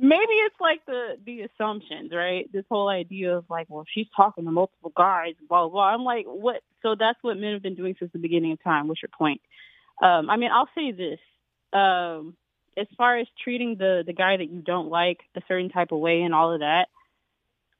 [0.00, 2.50] maybe it's like the the assumptions, right?
[2.52, 5.88] This whole idea of like, well, she's talking to multiple guys, blah blah.
[5.94, 6.62] I'm like, what?
[6.82, 8.88] So that's what men have been doing since the beginning of time.
[8.88, 9.40] What's your point?
[10.02, 11.18] Um, I mean, I'll say this.
[11.72, 12.36] Um,
[12.76, 15.98] as far as treating the the guy that you don't like a certain type of
[15.98, 16.86] way and all of that,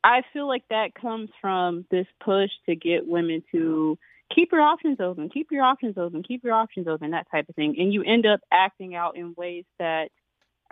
[0.04, 3.98] I feel like that comes from this push to get women to
[4.34, 7.54] keep your options open, keep your options open, keep your options open, that type of
[7.54, 7.76] thing.
[7.78, 10.08] And you end up acting out in ways that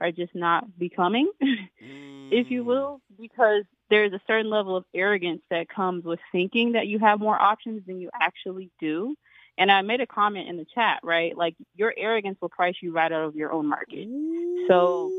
[0.00, 1.30] are just not becoming,
[2.30, 2.66] if you Mm.
[2.66, 7.18] will, because there's a certain level of arrogance that comes with thinking that you have
[7.18, 9.16] more options than you actually do.
[9.58, 11.36] And I made a comment in the chat, right?
[11.36, 14.08] Like your arrogance will price you right out of your own market.
[14.68, 15.12] So,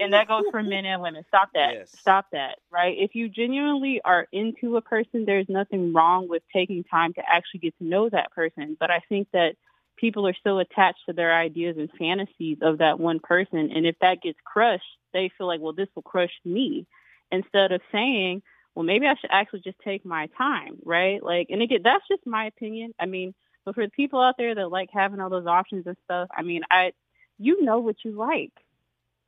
[0.00, 1.24] and that goes for men and women.
[1.28, 1.74] Stop that.
[1.74, 1.92] Yes.
[1.98, 2.96] Stop that, right?
[2.98, 7.60] If you genuinely are into a person, there's nothing wrong with taking time to actually
[7.60, 8.76] get to know that person.
[8.80, 9.54] But I think that
[9.98, 13.70] people are so attached to their ideas and fantasies of that one person.
[13.74, 16.86] And if that gets crushed, they feel like, well, this will crush me
[17.30, 18.42] instead of saying,
[18.74, 21.22] well, maybe I should actually just take my time, right?
[21.22, 22.94] Like, and again, that's just my opinion.
[22.98, 23.34] I mean,
[23.64, 26.42] but for the people out there that like having all those options and stuff, I
[26.42, 26.92] mean, I,
[27.38, 28.52] you know what you like.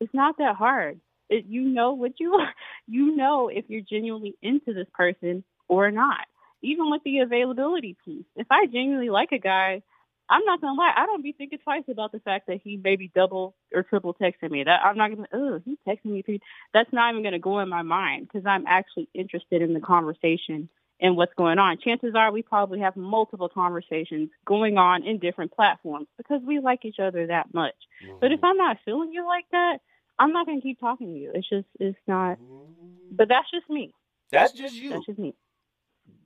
[0.01, 1.01] It's not that hard.
[1.29, 2.39] It, you know what you,
[2.87, 6.27] you know if you're genuinely into this person or not.
[6.63, 9.83] Even with the availability piece, if I genuinely like a guy,
[10.31, 13.11] I'm not gonna lie, I don't be thinking twice about the fact that he maybe
[13.13, 14.63] double or triple texted me.
[14.63, 16.23] That I'm not gonna, oh, he texted me.
[16.23, 16.41] three-
[16.73, 20.69] That's not even gonna go in my mind because I'm actually interested in the conversation
[21.01, 21.79] and what's going on.
[21.79, 26.85] Chances are we probably have multiple conversations going on in different platforms because we like
[26.85, 27.75] each other that much.
[28.21, 28.47] But if mm-hmm.
[28.47, 29.79] I'm not feeling you like that,
[30.19, 31.33] I'm not gonna keep talking to you.
[31.35, 32.39] It's just, it's not.
[32.39, 33.17] Mm-hmm.
[33.17, 33.93] But that's just me.
[34.31, 34.91] That's just you.
[34.91, 35.35] That's just me.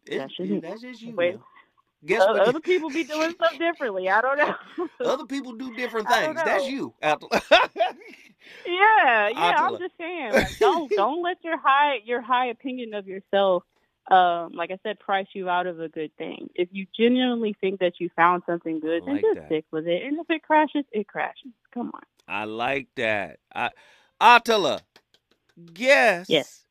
[0.06, 0.60] It- that's just me.
[0.60, 1.14] that's just you.
[2.04, 2.10] Wait.
[2.10, 2.16] now.
[2.18, 2.48] Guess O- what?
[2.48, 4.08] Other people be doing stuff differently.
[4.10, 4.54] I don't know.
[5.04, 6.36] Other people do different things.
[6.44, 6.94] That's you.
[7.02, 7.22] Out-
[8.66, 9.50] Yeah, yeah.
[9.52, 9.72] Attila.
[9.74, 13.62] I'm just saying, like, don't don't let your high your high opinion of yourself,
[14.10, 16.48] um, like I said, price you out of a good thing.
[16.54, 19.46] If you genuinely think that you found something good, I then like just that.
[19.46, 20.02] stick with it.
[20.04, 21.52] And if it crashes, it crashes.
[21.72, 22.02] Come on.
[22.28, 23.38] I like that.
[23.54, 23.70] I,
[24.20, 24.80] Attila,
[25.72, 26.64] guess Yes.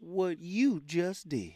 [0.00, 1.52] what you just did.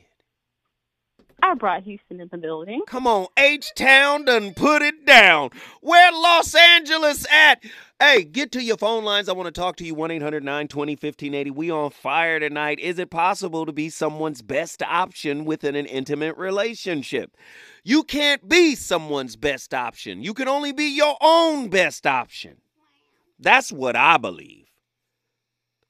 [1.42, 2.82] I brought Houston in the building.
[2.86, 5.50] Come on, H Town done put it down.
[5.80, 7.62] Where Los Angeles at?
[8.00, 9.28] Hey, get to your phone lines.
[9.28, 9.94] I want to talk to you.
[9.94, 11.50] 1 800 920 1580.
[11.50, 12.78] We on fire tonight.
[12.78, 17.36] Is it possible to be someone's best option within an intimate relationship?
[17.84, 20.22] You can't be someone's best option.
[20.22, 22.58] You can only be your own best option.
[23.38, 24.66] That's what I believe.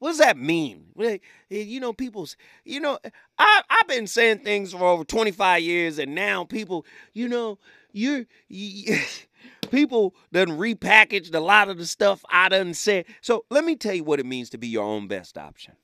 [0.07, 0.93] What does that mean?
[1.01, 1.19] Eh,
[1.51, 2.97] You know, people's, you know,
[3.41, 7.59] I, I've been saying things for over 25 years, and now people, you know,
[7.91, 9.01] you're, you,
[9.73, 13.07] people done repackaged a lot of the stuff I done said.
[13.21, 15.75] So let me tell you what it means to be your own best option.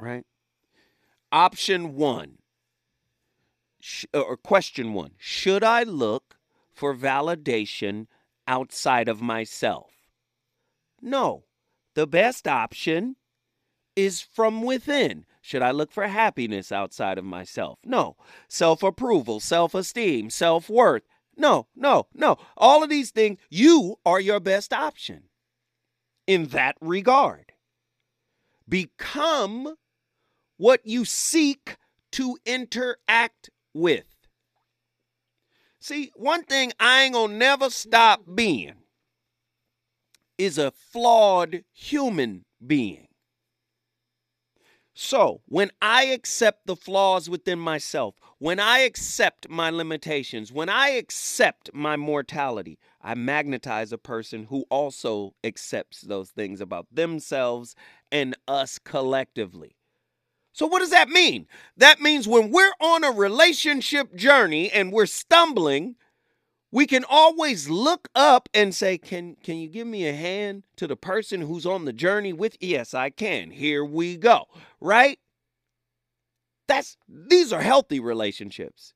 [0.00, 0.24] Right?
[1.32, 2.38] Option one,
[3.78, 6.38] sh- or question one Should I look
[6.72, 8.06] for validation
[8.48, 9.90] outside of myself?
[11.02, 11.43] No.
[11.94, 13.16] The best option
[13.96, 15.26] is from within.
[15.40, 17.78] Should I look for happiness outside of myself?
[17.84, 18.16] No.
[18.48, 21.02] Self approval, self esteem, self worth.
[21.36, 22.38] No, no, no.
[22.56, 25.24] All of these things, you are your best option
[26.26, 27.52] in that regard.
[28.68, 29.74] Become
[30.56, 31.76] what you seek
[32.12, 34.06] to interact with.
[35.80, 38.83] See, one thing I ain't gonna never stop being
[40.38, 43.08] is a flawed human being.
[44.96, 50.90] So, when I accept the flaws within myself, when I accept my limitations, when I
[50.90, 57.74] accept my mortality, I magnetize a person who also accepts those things about themselves
[58.12, 59.74] and us collectively.
[60.52, 61.48] So, what does that mean?
[61.76, 65.96] That means when we're on a relationship journey and we're stumbling,
[66.74, 70.88] we can always look up and say, "Can can you give me a hand to
[70.88, 73.52] the person who's on the journey with?" Yes, I can.
[73.52, 74.48] Here we go.
[74.80, 75.20] Right?
[76.66, 78.92] That's these are healthy relationships.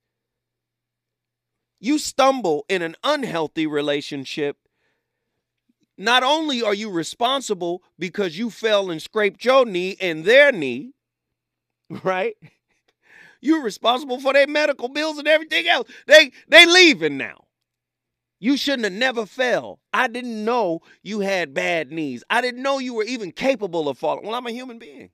[1.78, 4.56] You stumble in an unhealthy relationship,
[5.96, 10.94] not only are you responsible because you fell and scraped your knee and their knee,
[12.02, 12.34] right?
[13.40, 15.88] You're responsible for their medical bills and everything else.
[16.08, 17.44] They they leaving now.
[18.40, 19.80] You shouldn't have never fell.
[19.92, 22.24] I didn't know you had bad knees.
[22.30, 24.24] I didn't know you were even capable of falling.
[24.26, 25.10] Well, I'm a human being.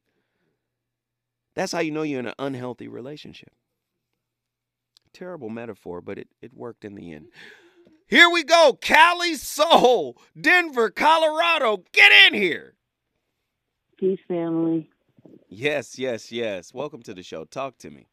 [1.54, 3.52] That's how you know you're in an unhealthy relationship.
[5.12, 7.28] terrible metaphor, but it, it worked in the end.
[8.08, 8.78] Here we go.
[8.80, 11.84] Cali Soul, Denver, Colorado.
[11.92, 12.74] Get in here.
[13.98, 14.90] Peace, family.
[15.48, 16.74] Yes, yes, yes.
[16.74, 17.44] Welcome to the show.
[17.44, 18.08] Talk to me.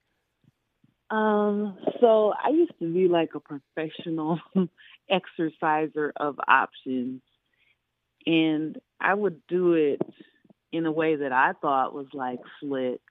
[1.10, 4.40] Um, so I used to be like a professional
[5.12, 7.22] exerciser of options,
[8.26, 10.02] and I would do it
[10.72, 13.02] in a way that I thought was like slick.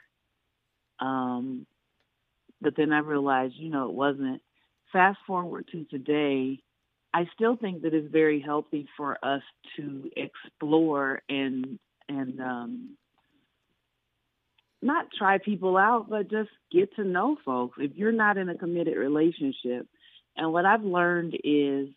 [0.98, 1.66] Um,
[2.60, 4.42] but then I realized, you know, it wasn't.
[4.92, 6.60] Fast forward to today,
[7.14, 9.42] I still think that it's very healthy for us
[9.76, 11.78] to explore and
[12.08, 12.96] and um,
[14.82, 17.78] not try people out, but just get to know folks.
[17.80, 19.86] If you're not in a committed relationship,
[20.36, 21.88] and what I've learned is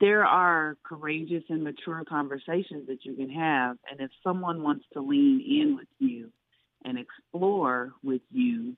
[0.00, 5.00] there are courageous and mature conversations that you can have, and if someone wants to
[5.00, 6.30] lean in with you
[6.84, 8.76] and explore with you,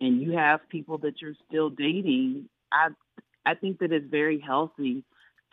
[0.00, 2.88] and you have people that you're still dating, I
[3.44, 5.04] I think that it's very healthy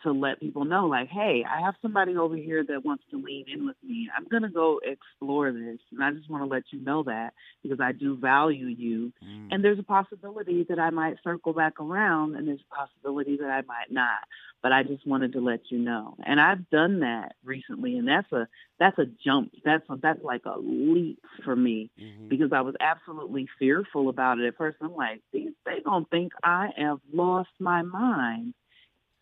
[0.02, 3.46] to let people know, like, hey, I have somebody over here that wants to lean
[3.52, 4.08] in with me.
[4.16, 5.78] I'm going to go explore this.
[5.92, 9.12] And I just want to let you know that because I do value you.
[9.24, 9.48] Mm.
[9.50, 13.50] And there's a possibility that I might circle back around and there's a possibility that
[13.50, 14.20] I might not.
[14.62, 16.16] But I just wanted to let you know.
[16.24, 18.46] And I've done that recently and that's a
[18.78, 19.52] that's a jump.
[19.64, 22.28] That's a, that's like a leap for me mm-hmm.
[22.28, 24.78] because I was absolutely fearful about it at first.
[24.80, 28.54] I'm like, these they don't think I have lost my mind.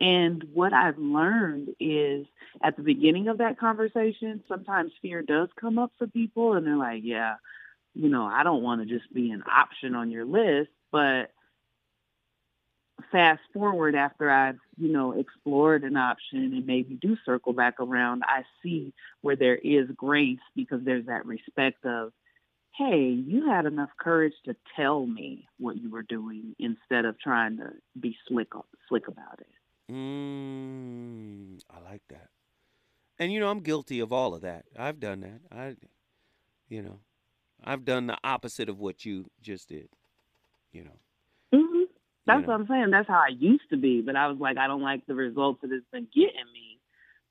[0.01, 2.27] And what I've learned is
[2.63, 6.77] at the beginning of that conversation, sometimes fear does come up for people and they're
[6.77, 7.35] like, yeah,
[7.95, 10.71] you know, I don't want to just be an option on your list.
[10.93, 11.33] But
[13.11, 18.23] fast forward after I've, you know, explored an option and maybe do circle back around,
[18.27, 18.93] I see
[19.23, 22.13] where there is grace because there's that respect of,
[22.77, 27.57] hey, you had enough courage to tell me what you were doing instead of trying
[27.57, 28.53] to be slick
[28.89, 29.58] slick about it.
[29.91, 32.29] Mm, I like that.
[33.19, 34.65] And you know, I'm guilty of all of that.
[34.79, 35.41] I've done that.
[35.51, 35.77] I,
[36.69, 37.01] you know,
[37.65, 39.89] I've done the opposite of what you just did.
[40.73, 40.99] You know.
[41.55, 41.83] Mm-hmm.
[42.27, 42.53] That's you know.
[42.53, 42.91] what I'm saying.
[42.91, 45.61] That's how I used to be, but I was like, I don't like the results
[45.63, 46.79] that it's been getting me.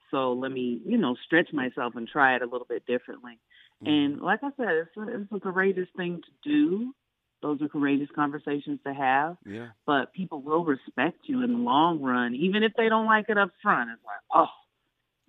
[0.10, 3.40] So let me, you know, stretch myself and try it a little bit differently.
[3.84, 3.88] Mm-hmm.
[3.88, 6.94] And like I said, it's a, it's a courageous thing to do
[7.42, 9.38] those are courageous conversations to have.
[9.46, 9.68] Yeah.
[9.86, 13.38] But people will respect you in the long run, even if they don't like it
[13.38, 13.92] up front.
[13.92, 14.48] It's like, oh,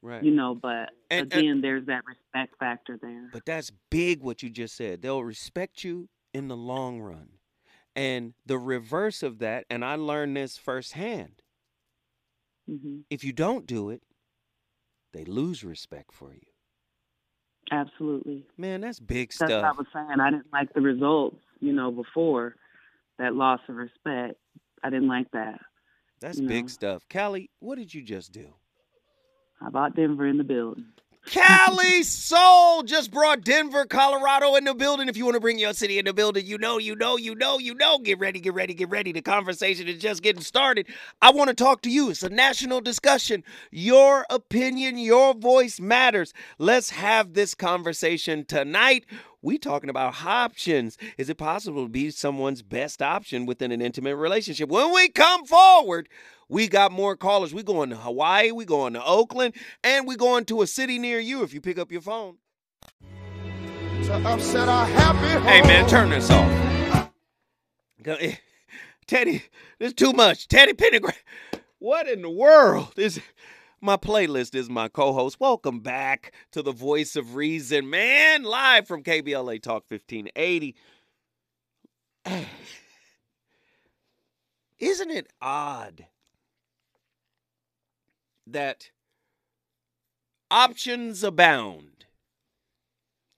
[0.03, 0.23] right.
[0.23, 3.29] You know, but and, again, and, there's that respect factor there.
[3.33, 5.03] But that's big what you just said.
[5.03, 7.29] They'll respect you in the long run.
[7.95, 11.43] And the reverse of that, and I learned this firsthand.
[12.71, 12.99] Mm-hmm.
[13.11, 14.03] If you don't do it,
[15.13, 16.41] they lose respect for you.
[17.71, 18.47] Absolutely.
[18.57, 19.49] Man, that's big that's stuff.
[19.49, 20.21] That's what I was saying.
[20.21, 22.57] I didn't like the results you know, before
[23.19, 24.35] that loss of respect.
[24.83, 25.61] I didn't like that.
[26.21, 26.69] That's big know.
[26.69, 27.09] stuff.
[27.09, 28.55] Cali, what did you just do?
[29.61, 30.87] I bought Denver in the building.
[31.27, 35.09] Cali Soul just brought Denver, Colorado in the building.
[35.09, 37.35] If you want to bring your city in the building, you know, you know, you
[37.35, 37.99] know, you know.
[37.99, 39.13] Get ready, get ready, get ready.
[39.13, 40.87] The conversation is just getting started.
[41.21, 42.11] I want to talk to you.
[42.11, 43.45] It's a national discussion.
[43.71, 46.33] Your opinion, your voice matters.
[46.59, 49.05] Let's have this conversation tonight.
[49.41, 50.99] We talking about options.
[51.17, 54.69] Is it possible to be someone's best option within an intimate relationship?
[54.69, 56.09] When we come forward,
[56.49, 57.55] we got more callers.
[57.55, 61.21] We going to Hawaii, we going to Oakland, and we going to a city near
[61.21, 62.39] you if you pick up your phone.
[65.45, 67.11] Hey man, turn this off.
[68.05, 68.37] Eh,
[69.07, 69.45] Teddy,
[69.79, 70.49] this is too much.
[70.49, 71.15] Teddy Pendergrass.
[71.79, 73.21] What in the world is
[73.81, 75.39] my playlist is my co-host.
[75.41, 80.75] Welcome back to the Voice of Reason, man, live from KBLA Talk 1580.
[84.79, 86.07] Isn't it odd
[88.47, 88.91] that
[90.51, 92.07] options abound,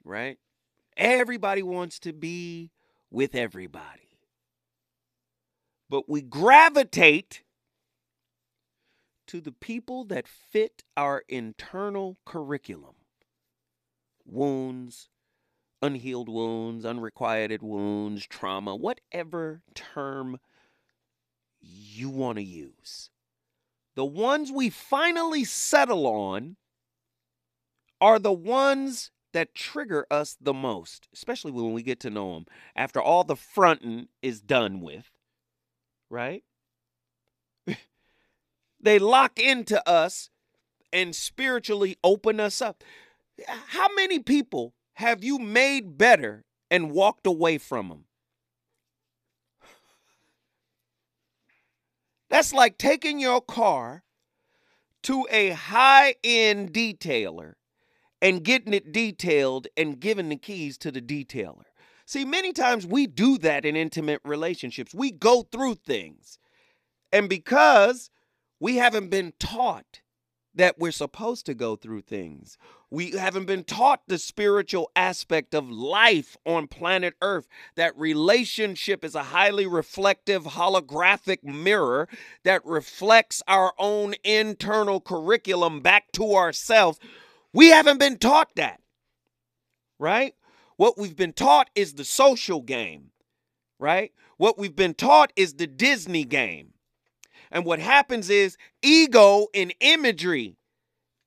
[0.05, 0.38] right?
[0.97, 2.70] Everybody wants to be
[3.11, 4.18] with everybody.
[5.88, 7.43] But we gravitate
[9.30, 12.94] to the people that fit our internal curriculum
[14.24, 15.08] wounds,
[15.82, 20.38] unhealed wounds, unrequited wounds, trauma, whatever term
[21.60, 23.10] you want to use
[23.94, 26.56] the ones we finally settle on
[28.00, 32.46] are the ones that trigger us the most, especially when we get to know them
[32.74, 35.10] after all the fronting is done with,
[36.08, 36.42] right?
[38.80, 40.30] They lock into us
[40.92, 42.82] and spiritually open us up.
[43.46, 48.04] How many people have you made better and walked away from them?
[52.28, 54.04] That's like taking your car
[55.02, 57.54] to a high end detailer
[58.22, 61.64] and getting it detailed and giving the keys to the detailer.
[62.06, 64.94] See, many times we do that in intimate relationships.
[64.94, 66.38] We go through things.
[67.12, 68.10] And because
[68.61, 70.00] we haven't been taught
[70.54, 72.58] that we're supposed to go through things.
[72.90, 77.46] We haven't been taught the spiritual aspect of life on planet Earth.
[77.76, 82.08] That relationship is a highly reflective holographic mirror
[82.42, 86.98] that reflects our own internal curriculum back to ourselves.
[87.52, 88.80] We haven't been taught that,
[89.98, 90.34] right?
[90.76, 93.11] What we've been taught is the social game,
[93.78, 94.12] right?
[94.36, 96.72] What we've been taught is the Disney game.
[97.51, 100.57] And what happens is ego and imagery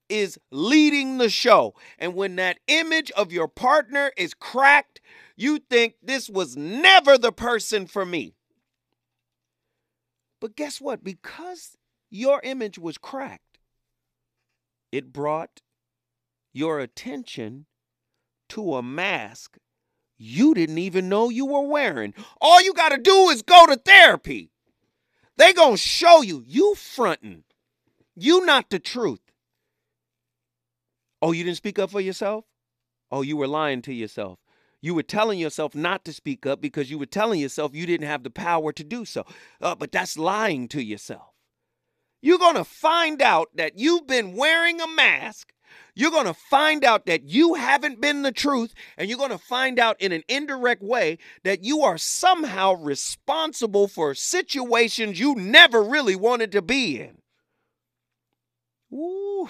[0.08, 1.74] is leading the show.
[1.98, 5.00] And when that image of your partner is cracked,
[5.36, 8.34] you think this was never the person for me.
[10.40, 11.02] But guess what?
[11.02, 11.76] Because
[12.10, 13.58] your image was cracked,
[14.92, 15.60] it brought
[16.52, 17.66] your attention
[18.50, 19.58] to a mask
[20.16, 22.14] you didn't even know you were wearing.
[22.40, 24.50] All you got to do is go to therapy.
[25.36, 27.44] They to show you you fronting.
[28.14, 29.20] You not the truth.
[31.20, 32.44] Oh, you didn't speak up for yourself?
[33.10, 34.38] Oh, you were lying to yourself.
[34.82, 38.06] You were telling yourself not to speak up because you were telling yourself you didn't
[38.06, 39.24] have the power to do so.
[39.58, 41.32] Uh, but that's lying to yourself.
[42.20, 45.53] You're going to find out that you've been wearing a mask.
[45.94, 48.74] You're going to find out that you haven't been the truth.
[48.96, 53.88] And you're going to find out in an indirect way that you are somehow responsible
[53.88, 57.18] for situations you never really wanted to be in.
[58.92, 59.48] Ooh.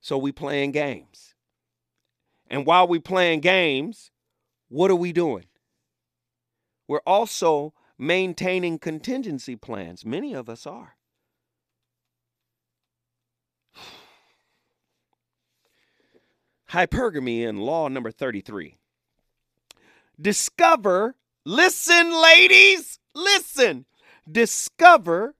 [0.00, 1.34] So we playing games.
[2.50, 4.10] And while we playing games,
[4.68, 5.46] what are we doing?
[6.86, 10.04] We're also maintaining contingency plans.
[10.04, 10.96] Many of us are.
[16.70, 18.78] Hypergamy in law number 33.
[20.20, 23.86] Discover, listen, ladies, listen,
[24.30, 25.34] discover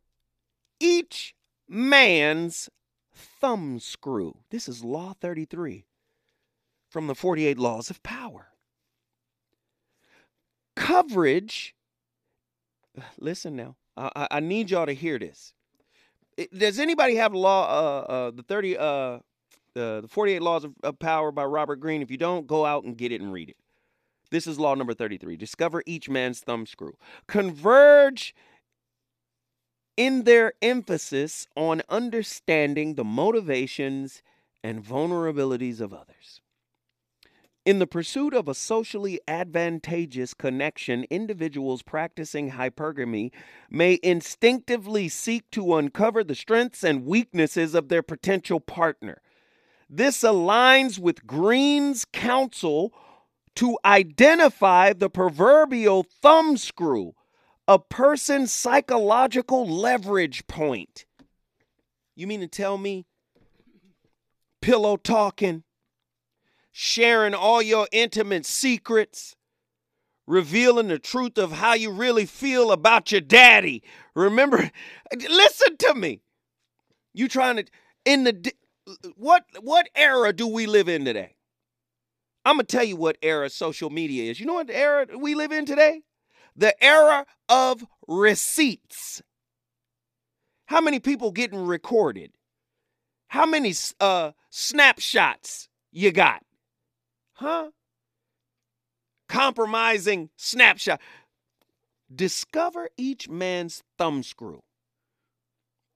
[0.80, 1.34] each
[1.68, 2.68] man's
[3.14, 4.38] thumb screw.
[4.50, 5.86] This is Law 33
[6.88, 8.48] from the 48 Laws of Power.
[10.76, 11.74] Coverage,
[13.18, 15.52] listen now, I, I need y'all to hear this.
[16.56, 19.18] Does anybody have law, uh, uh, the 30, uh,
[19.76, 22.02] Uh, the 48 Laws of, of Power by Robert Greene?
[22.02, 23.56] If you don't, go out and get it and read it.
[24.30, 25.36] This is law number 33.
[25.36, 26.96] Discover each man's thumb screw.
[27.26, 28.34] Converge
[29.96, 34.22] in their emphasis on understanding the motivations
[34.62, 36.40] and vulnerabilities of others.
[37.64, 43.30] In the pursuit of a socially advantageous connection, individuals practicing hypergamy
[43.70, 49.22] may instinctively seek to uncover the strengths and weaknesses of their potential partner.
[49.88, 52.92] This aligns with Greene's counsel
[53.56, 57.12] to identify the proverbial thumbscrew
[57.66, 61.06] a person's psychological leverage point.
[62.14, 63.06] You mean to tell me
[64.60, 65.64] pillow talking,
[66.72, 69.36] sharing all your intimate secrets,
[70.26, 73.82] revealing the truth of how you really feel about your daddy?
[74.14, 74.70] Remember,
[75.16, 76.20] listen to me.
[77.12, 77.64] You trying to
[78.04, 78.52] in the
[79.16, 81.36] what what era do we live in today?
[82.44, 84.38] I'm gonna tell you what era social media is.
[84.38, 86.02] You know what era we live in today?
[86.56, 89.22] the era of receipts.
[90.66, 92.32] How many people getting recorded?
[93.28, 96.42] How many uh, snapshots you got?
[97.34, 97.70] Huh?
[99.28, 101.00] Compromising snapshot.
[102.14, 104.60] Discover each man's thumbscrew.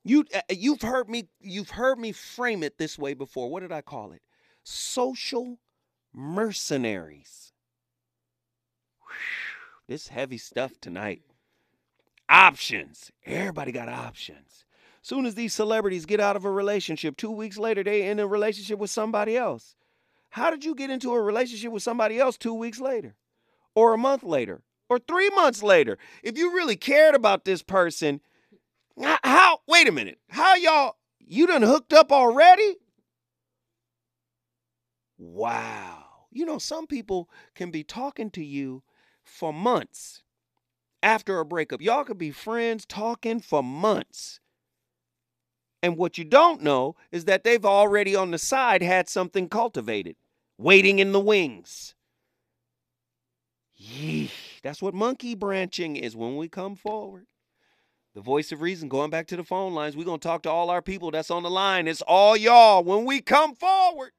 [0.08, 3.50] You uh, you've heard me you've heard me frame it this way before.
[3.50, 4.22] What did I call it?
[4.64, 5.58] Social
[6.14, 7.52] mercenaries.
[9.02, 9.14] Whew.
[9.86, 11.20] This heavy stuff tonight.
[12.26, 13.12] Options.
[13.26, 14.64] Everybody got options.
[15.02, 18.26] Soon as these celebrities get out of a relationship, two weeks later they in a
[18.26, 19.74] relationship with somebody else.
[20.30, 23.14] How did you get into a relationship with somebody else two weeks later,
[23.74, 25.98] or a month later, or three months later?
[26.22, 28.22] If you really cared about this person,
[29.00, 29.58] how?
[29.66, 30.18] Wait a minute.
[30.28, 30.96] How y'all?
[31.18, 32.76] You done hooked up already?
[35.18, 36.04] Wow.
[36.30, 38.82] You know, some people can be talking to you
[39.24, 40.22] for months
[41.02, 41.80] after a breakup.
[41.80, 44.40] Y'all could be friends talking for months.
[45.82, 50.16] And what you don't know is that they've already on the side had something cultivated,
[50.56, 51.94] waiting in the wings.
[53.80, 54.60] Yeesh.
[54.62, 57.27] That's what monkey branching is when we come forward.
[58.18, 59.96] The voice of reason, going back to the phone lines.
[59.96, 61.86] We're going to talk to all our people that's on the line.
[61.86, 64.10] It's all y'all when we come forward.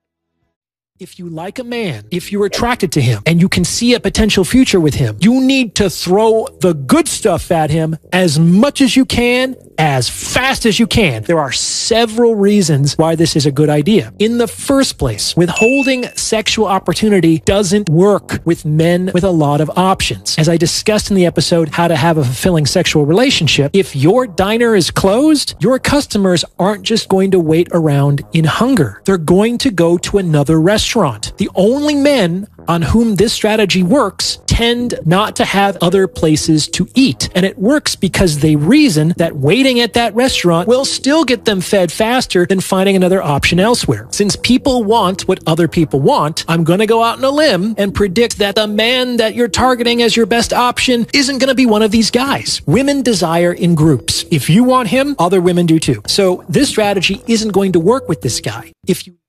[1.00, 4.02] If you like a man, if you're attracted to him, and you can see a
[4.02, 8.82] potential future with him, you need to throw the good stuff at him as much
[8.82, 11.24] as you can, as fast as you can.
[11.24, 14.14] There are several reasons why this is a good idea.
[14.20, 19.72] In the first place, withholding sexual opportunity doesn't work with men with a lot of
[19.78, 20.38] options.
[20.38, 24.28] As I discussed in the episode, How to Have a Fulfilling Sexual Relationship, if your
[24.28, 29.02] diner is closed, your customers aren't just going to wait around in hunger.
[29.06, 31.38] They're going to go to another restaurant restaurant.
[31.38, 36.88] The only men on whom this strategy works tend not to have other places to
[36.96, 37.30] eat.
[37.36, 41.62] And it works because they reason that waiting at that restaurant will still get them
[41.62, 44.08] fed faster than finding another option elsewhere.
[44.10, 47.76] Since people want what other people want, I'm going to go out on a limb
[47.78, 51.56] and predict that the man that you're targeting as your best option isn't going to
[51.56, 52.64] be one of these guys.
[52.66, 54.26] Women desire in groups.
[54.32, 56.02] If you want him, other women do too.
[56.08, 58.74] So this strategy isn't going to work with this guy.
[58.88, 59.20] If you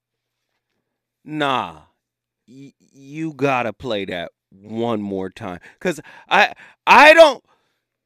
[1.23, 1.81] Nah,
[2.47, 5.99] y- you gotta play that one more time, cause
[6.29, 6.53] I
[6.87, 7.43] I don't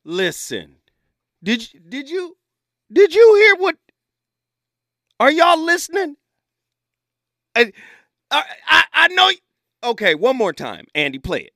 [0.05, 0.77] listen.
[1.43, 2.37] Did you did you
[2.91, 3.77] did you hear what?
[5.19, 6.17] Are y'all listening?
[7.55, 7.71] I
[8.67, 9.31] I, I know.
[9.83, 11.54] Okay, one more time, Andy, play it.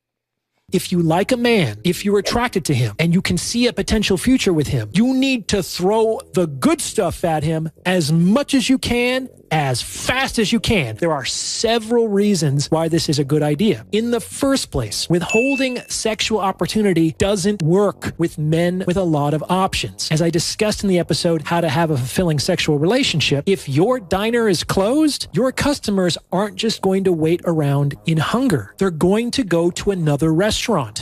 [0.71, 3.73] If you like a man, if you're attracted to him, and you can see a
[3.73, 8.53] potential future with him, you need to throw the good stuff at him as much
[8.53, 10.95] as you can as fast as you can.
[10.97, 13.85] There are several reasons why this is a good idea.
[13.91, 19.43] In the first place, withholding sexual opportunity doesn't work with men with a lot of
[19.49, 20.07] options.
[20.11, 23.99] As I discussed in the episode, How to Have a Fulfilling Sexual Relationship, if your
[23.99, 28.75] diner is closed, your customers aren't just going to wait around in hunger.
[28.77, 30.58] They're going to go to another restaurant.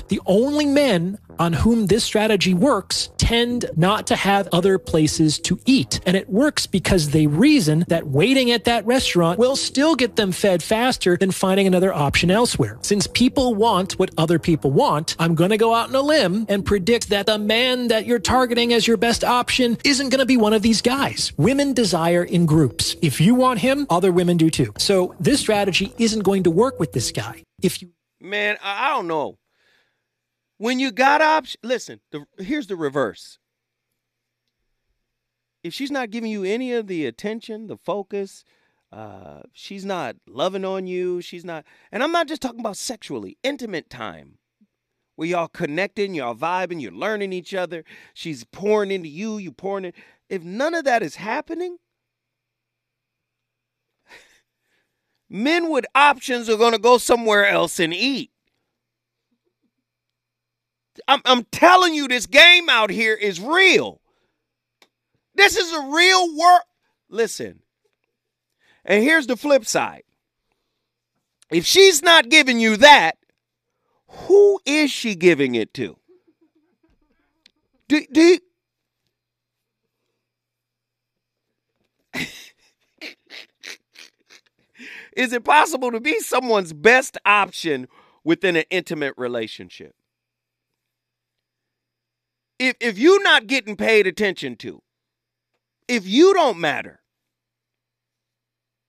[0.08, 5.60] The only men on whom this strategy works tend not to have other places to
[5.66, 6.00] eat.
[6.06, 10.32] And it works because they reason that waiting at that restaurant will still get them
[10.32, 12.78] fed faster than finding another option elsewhere.
[12.82, 16.46] Since people want what other people want, I'm going to go out on a limb
[16.50, 20.26] and predict that the man that you're targeting as your best option isn't going to
[20.26, 21.34] be one of these guys.
[21.38, 22.96] Women desire in groups.
[23.02, 24.74] If you want him, other women do too.
[24.78, 27.44] So this strategy isn't going to work with this guy.
[27.62, 27.90] If you
[28.20, 29.38] Man, I I don't know.
[30.58, 32.00] When you got options, listen.
[32.12, 33.38] The, here's the reverse.
[35.64, 38.44] If she's not giving you any of the attention, the focus,
[38.92, 41.22] uh, she's not loving on you.
[41.22, 44.38] She's not, and I'm not just talking about sexually, intimate time,
[45.16, 47.84] where y'all connecting, y'all vibing, you're learning each other.
[48.14, 49.94] She's pouring into you, you pouring in.
[50.30, 51.78] If none of that is happening,
[55.30, 58.32] men with options are going to go somewhere else and eat.
[61.08, 64.02] I'm, I'm telling you, this game out here is real.
[65.36, 66.62] This is a real world.
[67.10, 67.60] Listen,
[68.84, 70.04] and here's the flip side.
[71.52, 73.18] If she's not giving you that,
[74.08, 75.98] who is she giving it to?
[77.88, 78.40] Do, do you-
[85.16, 87.88] is it possible to be someone's best option
[88.24, 89.96] within an intimate relationship?
[92.60, 94.82] If if you're not getting paid attention to,
[95.88, 97.02] if you don't matter,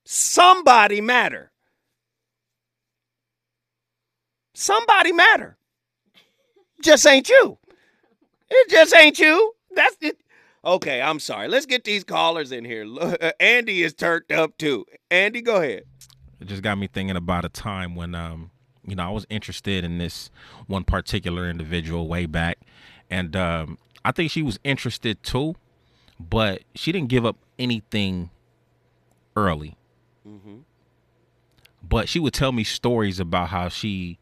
[0.04, 1.52] somebody matter.
[4.54, 5.56] Somebody matter.
[6.82, 7.58] Just ain't you.
[8.50, 9.52] It just ain't you.
[9.74, 10.18] That's it.
[10.64, 11.46] Okay, I'm sorry.
[11.46, 12.84] Let's get these callers in here.
[13.38, 14.84] Andy is turned up too.
[15.10, 15.84] Andy, go ahead.
[16.40, 18.50] It just got me thinking about a time when, um,
[18.84, 20.30] you know, I was interested in this
[20.66, 22.58] one particular individual way back,
[23.11, 25.56] and um, I think she was interested too,
[26.18, 28.30] but she didn't give up anything
[29.36, 29.76] early.
[30.26, 30.59] Mm-hmm.
[31.82, 34.18] But she would tell me stories about how she,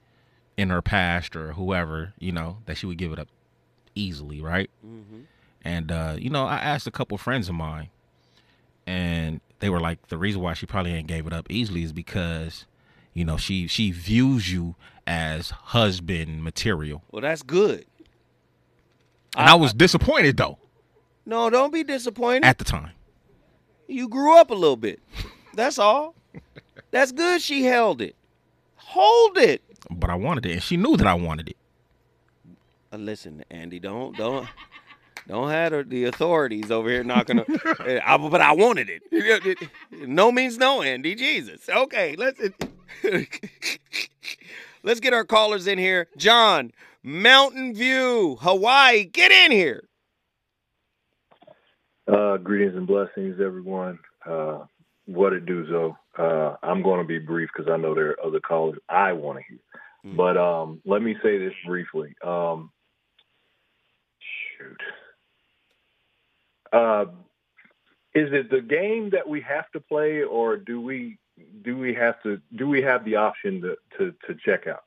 [0.57, 3.29] in her past or whoever, you know, that she would give it up
[3.95, 4.71] easily, right?
[5.67, 7.89] And uh, you know, I asked a couple friends of mine,
[8.87, 11.93] and they were like, the reason why she probably ain't gave it up easily is
[11.93, 12.67] because,
[13.15, 14.77] you know, she she views you
[15.07, 17.03] as husband material.
[17.11, 17.87] Well, that's good.
[19.37, 20.59] And I, was disappointed though
[21.27, 22.45] No, don't be disappointed.
[22.45, 22.93] at the time.
[23.89, 25.01] You grew up a little bit.
[25.55, 26.15] That's all.
[26.91, 28.17] That's good she held it.
[28.77, 29.63] Hold it.
[29.91, 31.57] But I wanted it, and she knew that I wanted it.
[32.93, 34.49] Uh, listen, Andy, don't don't
[35.29, 37.41] don't have the- the authorities over here knocking.
[37.79, 39.59] Uh, I, but I wanted it.
[39.93, 41.15] No means no, Andy.
[41.15, 41.69] Jesus.
[41.69, 42.41] Okay, let's
[44.83, 46.09] let's get our callers in here.
[46.17, 46.73] John,
[47.07, 49.89] Mountain View, Hawaii, get in here.
[52.09, 54.01] Uh, greetings and blessings, everyone.
[54.29, 54.65] Uh,
[55.05, 55.95] what it do, Zoe?
[56.19, 59.39] Uh, I'm going to be brief because I know there are other callers I want
[59.39, 59.61] to hear.
[60.05, 60.17] Mm.
[60.17, 62.13] But um, let me say this briefly.
[62.25, 62.73] Um,
[64.59, 64.81] shoot.
[66.73, 67.05] Uh,
[68.17, 71.19] is it the game that we have to play, or do we
[71.63, 74.83] do we have to do we have the option to to, to check out?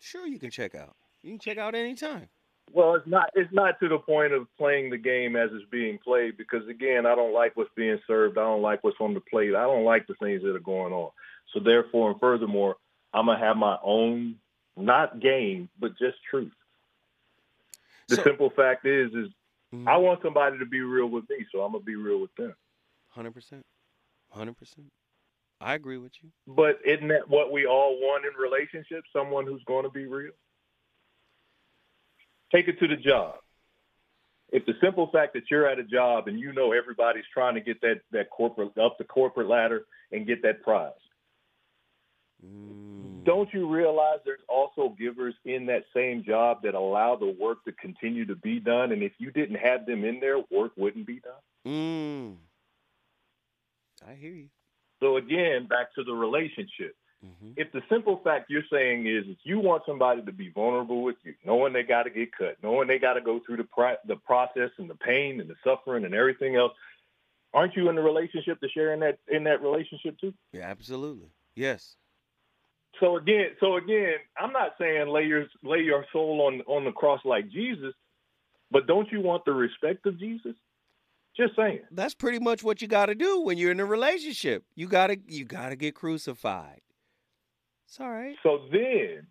[0.00, 0.96] Sure, you can check out.
[1.22, 2.28] You can check out anytime.
[2.72, 3.30] Well, it's not.
[3.34, 7.04] It's not to the point of playing the game as it's being played because again,
[7.06, 8.38] I don't like what's being served.
[8.38, 9.54] I don't like what's on the plate.
[9.54, 11.10] I don't like the things that are going on.
[11.52, 12.76] So therefore, and furthermore,
[13.12, 14.36] I'm gonna have my own,
[14.76, 16.52] not game, but just truth.
[18.08, 19.28] The So- simple fact is, is
[19.72, 19.88] Mhm.
[19.88, 22.54] I want somebody to be real with me, so I'm gonna be real with them.
[23.08, 23.66] Hundred percent.
[24.30, 24.90] Hundred percent.
[25.60, 26.30] I agree with you.
[26.46, 29.08] But isn't that what we all want in relationships?
[29.12, 30.32] Someone who's going to be real.
[32.54, 33.36] Take it to the job.
[34.50, 37.60] If the simple fact that you're at a job and you know everybody's trying to
[37.60, 40.92] get that that corporate up the corporate ladder and get that prize,
[42.44, 43.22] Mm.
[43.24, 47.72] don't you realize there's also givers in that same job that allow the work to
[47.72, 48.92] continue to be done?
[48.92, 51.32] And if you didn't have them in there, work wouldn't be done.
[51.64, 52.36] Mm.
[54.08, 54.48] I hear you.
[55.00, 56.96] So again, back to the relationship.
[57.22, 61.02] Hmm if the simple fact you're saying is, is you want somebody to be vulnerable
[61.02, 63.96] with you, knowing they got to get cut, knowing they got to go through the
[64.06, 66.72] the process and the pain and the suffering and everything else,
[67.52, 70.32] aren't you in the relationship to share in that in that relationship too?
[70.52, 71.28] Yeah, absolutely.
[71.54, 71.96] Yes.
[73.00, 76.92] So again, so again, I'm not saying lay your lay your soul on on the
[76.92, 77.94] cross like Jesus,
[78.70, 80.54] but don't you want the respect of Jesus?
[81.36, 81.80] Just saying.
[81.90, 84.64] That's pretty much what you got to do when you're in a relationship.
[84.74, 86.80] You got to you got to get crucified.
[87.92, 88.34] It's all right.
[88.42, 89.26] So then,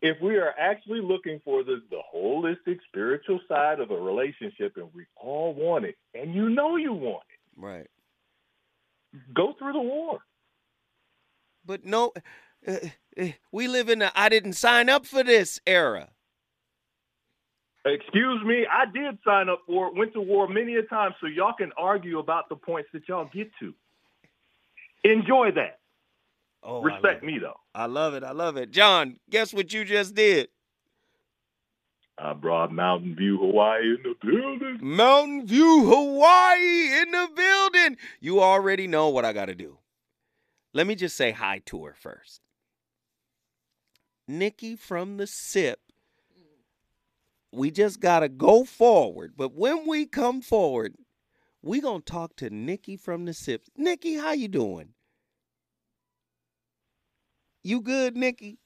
[0.00, 4.86] if we are actually looking for the, the holistic spiritual side of a relationship and
[4.94, 7.60] we all want it, and you know you want it.
[7.60, 7.88] Right.
[9.34, 10.20] go through the war.
[11.66, 12.12] But no
[12.64, 12.76] uh,
[13.20, 16.10] uh, we live in a I didn't sign up for this era.
[17.84, 21.26] Excuse me, I did sign up for it, went to war many a time, so
[21.26, 23.74] y'all can argue about the points that y'all get to.
[25.02, 25.79] Enjoy that.
[26.62, 27.58] Oh, Respect me, though.
[27.74, 28.22] I love it.
[28.22, 28.70] I love it.
[28.70, 30.48] John, guess what you just did?
[32.18, 34.78] I brought Mountain View, Hawaii in the building.
[34.82, 37.96] Mountain View, Hawaii in the building.
[38.20, 39.78] You already know what I got to do.
[40.74, 42.42] Let me just say hi to her first.
[44.28, 45.80] Nikki from the SIP.
[47.52, 49.32] We just got to go forward.
[49.36, 50.94] But when we come forward,
[51.62, 53.62] we going to talk to Nikki from the SIP.
[53.76, 54.90] Nikki, how you doing?
[57.62, 58.58] You good, Nikki?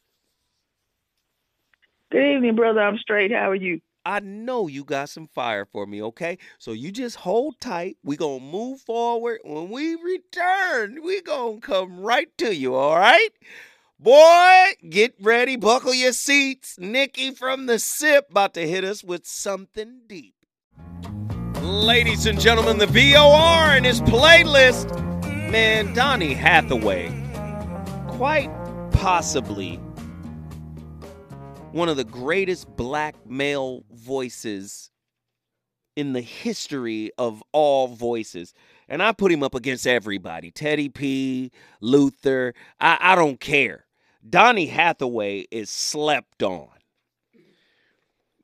[2.12, 2.80] Good evening, brother.
[2.80, 3.32] I'm straight.
[3.32, 3.80] How are you?
[4.06, 6.38] I know you got some fire for me, okay?
[6.58, 7.96] So you just hold tight.
[8.04, 9.40] we going to move forward.
[9.44, 13.30] When we return, we going to come right to you, all right?
[13.98, 16.76] Boy, get ready, buckle your seats.
[16.78, 20.34] Nikki from the SIP about to hit us with something deep.
[21.62, 25.00] Ladies and gentlemen, the VOR and his playlist.
[25.50, 27.08] Man, Donny Hathaway,
[28.08, 28.50] quite
[29.04, 29.76] possibly
[31.72, 34.90] one of the greatest black male voices
[35.94, 38.54] in the history of all voices.
[38.88, 41.52] And I put him up against everybody Teddy P,
[41.82, 42.54] Luther.
[42.80, 43.84] I, I don't care.
[44.26, 46.70] Donny Hathaway is slept on.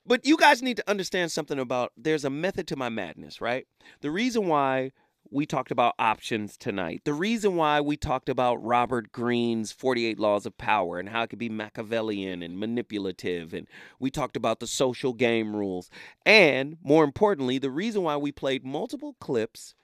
[0.05, 3.67] But you guys need to understand something about there's a method to my madness, right?
[4.03, 4.93] The reason why
[5.31, 10.45] we talked about options tonight, the reason why we talked about Robert Greene's 48 Laws
[10.45, 13.67] of Power and how it could be Machiavellian and manipulative, and
[13.99, 15.89] we talked about the social game rules,
[16.27, 19.75] and more importantly, the reason why we played multiple clips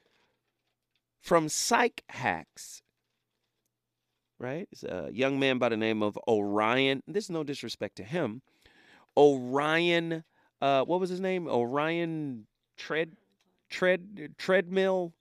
[1.21, 2.83] from PsycHacks.
[4.39, 4.69] Right?
[4.71, 7.03] It's a young man by the name of Orion.
[7.07, 8.43] This is no disrespect to him.
[9.17, 10.25] Orion,
[10.61, 11.49] uh, what was his name?
[11.49, 12.47] Orion
[12.77, 13.13] Tread
[13.71, 15.15] Tread Treadmill.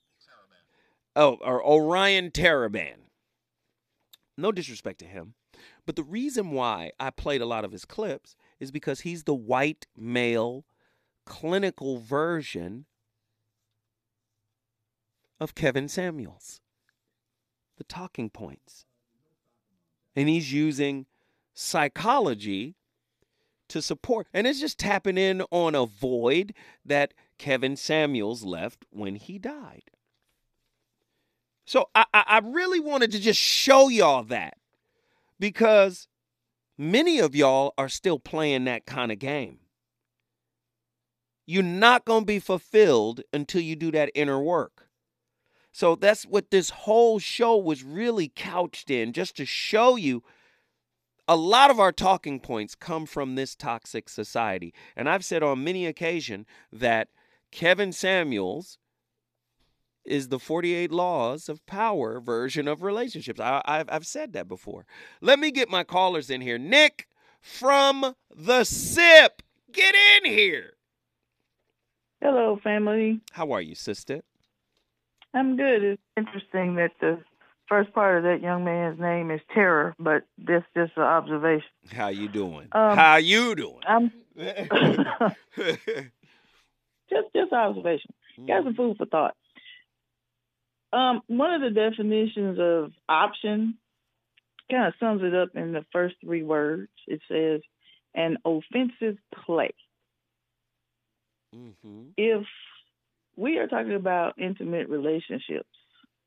[1.16, 2.96] Oh, or Orion Taraban.
[4.38, 5.36] No disrespect to him,
[5.86, 9.34] but the reason why I played a lot of his clips is because he's the
[9.34, 10.66] white male
[11.26, 12.86] clinical version
[15.40, 16.60] of Kevin Samuels.
[17.78, 18.86] The talking points.
[20.16, 21.06] And he's using
[21.54, 22.76] psychology
[23.68, 24.28] to support.
[24.34, 26.54] And it's just tapping in on a void
[26.86, 29.92] that Kevin Samuels left when he died.
[31.66, 34.58] So I, I, really wanted to just show y'all that
[35.40, 36.08] because
[36.78, 39.60] many of y'all are still playing that kind of game.
[41.48, 44.90] you're not going to be fulfilled until you do that inner work.
[45.72, 50.24] So that's what this whole show was really couched in, just to show you
[51.28, 54.74] a lot of our talking points come from this toxic society.
[54.96, 57.10] And I've said on many occasions that
[57.52, 58.78] Kevin Samuels
[60.06, 63.40] is the 48 laws of power version of relationships.
[63.40, 64.86] I, have I've said that before.
[65.22, 66.58] Let me get my callers in here.
[66.58, 67.08] Nick
[67.42, 69.42] from the SIP,
[69.72, 70.74] get in here.
[72.22, 73.22] Hello, family.
[73.32, 74.22] How are you, sister?
[75.34, 75.84] I'm good.
[75.84, 77.20] It's interesting that the
[77.68, 81.68] first part of that young man's name is Terror, but that's just an observation.
[81.92, 82.68] How you doing?
[82.72, 83.82] Um, How you doing?
[83.88, 84.12] I'm
[87.10, 88.14] just just observation.
[88.48, 89.36] Got some food for thought.
[90.96, 93.78] Um, one of the definitions of option
[94.72, 96.90] kind of sums it up in the first three words.
[97.06, 97.62] It says
[98.16, 99.74] an offensive play.
[101.54, 102.04] mm-hmm.
[102.16, 102.46] If
[103.36, 105.68] we are talking about intimate relationships,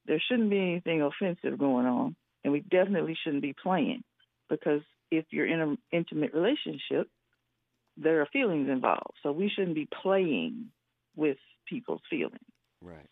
[0.06, 4.02] there shouldn't be anything offensive going on, and we definitely shouldn't be playing
[4.50, 7.08] because if you're in an intimate relationship,
[7.96, 9.16] there are feelings involved.
[9.22, 10.66] So we shouldn't be playing
[11.16, 12.38] with people's feelings.
[12.82, 13.08] Right.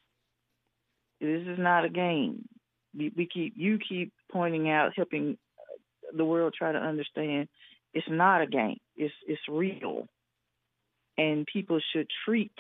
[1.20, 2.48] This is not a game.
[2.97, 5.36] We, we keep you keep pointing out, helping
[6.16, 7.48] the world try to understand
[7.94, 8.78] it's not a game.
[8.97, 10.06] It's it's real,
[11.16, 12.52] and people should treat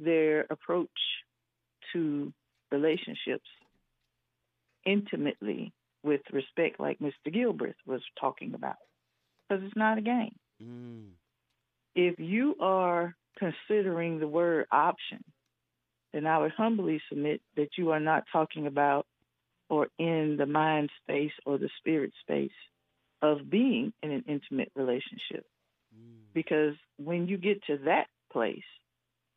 [0.00, 0.88] their approach
[1.92, 2.32] to
[2.70, 3.48] relationships
[4.84, 7.32] intimately with respect, like Mr.
[7.34, 8.76] Gilbreth was talking about,
[9.48, 10.34] because it's not a game.
[10.62, 11.10] Mm.
[11.94, 15.22] If you are considering the word option,
[16.12, 19.06] then I would humbly submit that you are not talking about
[19.68, 22.50] or in the mind space or the spirit space
[23.20, 25.44] of being in an intimate relationship.
[25.94, 26.32] Mm.
[26.32, 28.62] Because when you get to that place,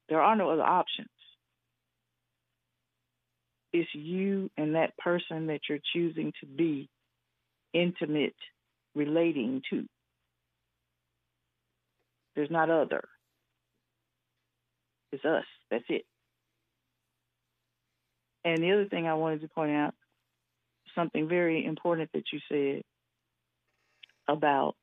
[0.07, 1.09] there are no other options.
[3.73, 6.89] It's you and that person that you're choosing to be
[7.73, 8.35] intimate
[8.95, 9.85] relating to.
[12.35, 13.03] There's not other.
[15.11, 15.45] It's us.
[15.69, 16.05] That's it.
[18.43, 19.93] And the other thing I wanted to point out,
[20.95, 22.81] something very important that you said
[24.27, 24.75] about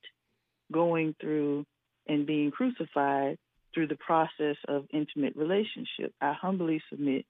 [0.73, 1.65] going through
[2.07, 3.39] and being crucified
[3.75, 6.13] through the process of intimate relationship.
[6.21, 7.27] I humbly submit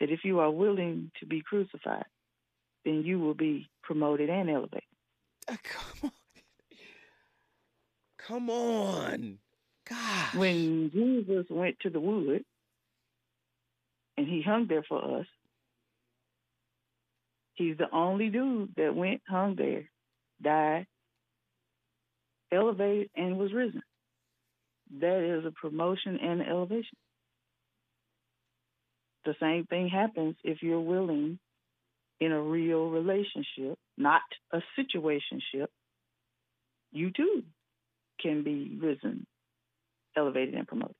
[0.00, 2.04] that if you are willing to be crucified,
[2.84, 4.82] then you will be promoted and elevated.
[5.48, 6.10] Uh, come on.
[8.18, 9.38] Come on.
[9.88, 10.34] God.
[10.34, 12.44] When Jesus went to the wood
[14.16, 15.26] and he hung there for us,
[17.54, 19.88] he's the only dude that went, hung there,
[20.42, 20.86] died,
[22.52, 23.82] elevated, and was risen.
[25.00, 26.96] That is a promotion and elevation.
[29.24, 31.38] The same thing happens if you're willing
[32.20, 34.22] in a real relationship, not
[34.52, 35.66] a situationship.
[36.92, 37.42] You too
[38.20, 39.26] can be risen,
[40.16, 40.94] elevated, and promoted.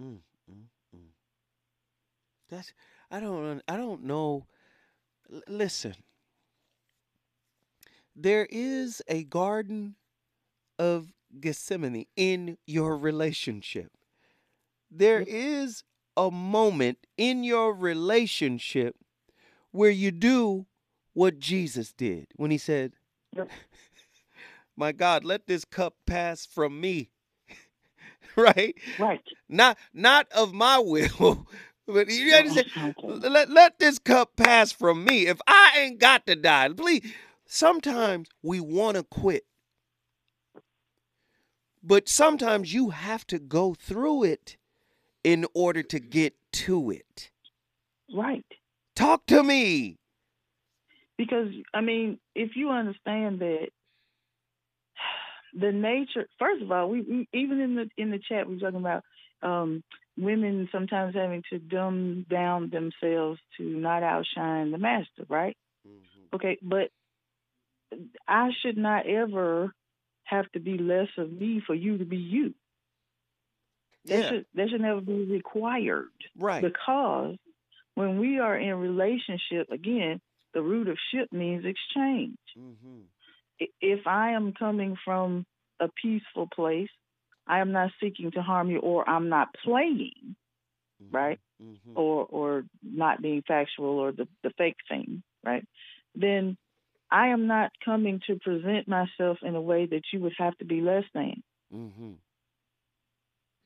[0.00, 0.18] Mm,
[0.50, 0.64] mm,
[0.96, 1.00] mm.
[2.50, 2.72] That's
[3.10, 4.46] I don't I don't know.
[5.32, 5.94] L- listen,
[8.14, 9.96] there is a garden
[10.78, 13.90] of Gethsemane in your relationship.
[14.90, 15.84] There is
[16.16, 18.96] a moment in your relationship
[19.70, 20.66] where you do
[21.14, 22.92] what Jesus did when he said.
[24.76, 27.10] My God, let this cup pass from me.
[28.36, 28.74] right?
[28.98, 29.20] Right.
[29.48, 31.46] Not not of my will,
[31.92, 32.94] but you understand.
[33.02, 35.26] Let let this cup pass from me.
[35.26, 37.12] If I ain't got to die, please.
[37.46, 39.44] Sometimes we want to quit,
[41.82, 44.56] but sometimes you have to go through it
[45.24, 47.30] in order to get to it.
[48.14, 48.44] Right.
[48.96, 49.98] Talk to me.
[51.18, 53.68] because I mean, if you understand that
[55.54, 58.80] the nature, first of all, we, we even in the in the chat we're talking
[58.80, 59.04] about
[59.42, 59.82] um,
[60.18, 65.56] women sometimes having to dumb down themselves to not outshine the master, right?
[66.34, 66.90] Okay, but
[68.26, 69.72] I should not ever
[70.24, 72.54] have to be less of me for you to be you.
[74.06, 74.28] That Yeah.
[74.30, 76.62] should that should never be required Right.
[76.62, 77.36] because
[77.94, 80.20] when we are in relationship, again,
[80.54, 82.38] the root of ship means exchange.
[82.56, 83.02] Mm-hmm.
[83.80, 85.46] If I am coming from
[85.78, 86.90] a peaceful place,
[87.46, 90.36] I am not seeking to harm you, or I'm not playing,
[91.10, 91.40] right?
[91.62, 91.92] Mm-hmm.
[91.96, 95.66] Or or not being factual, or the the fake thing, right?
[96.14, 96.56] Then
[97.10, 100.64] I am not coming to present myself in a way that you would have to
[100.64, 101.42] be less than.
[101.74, 102.12] Mm-hmm.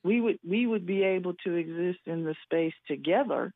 [0.03, 3.51] we would we would be able to exist in the space together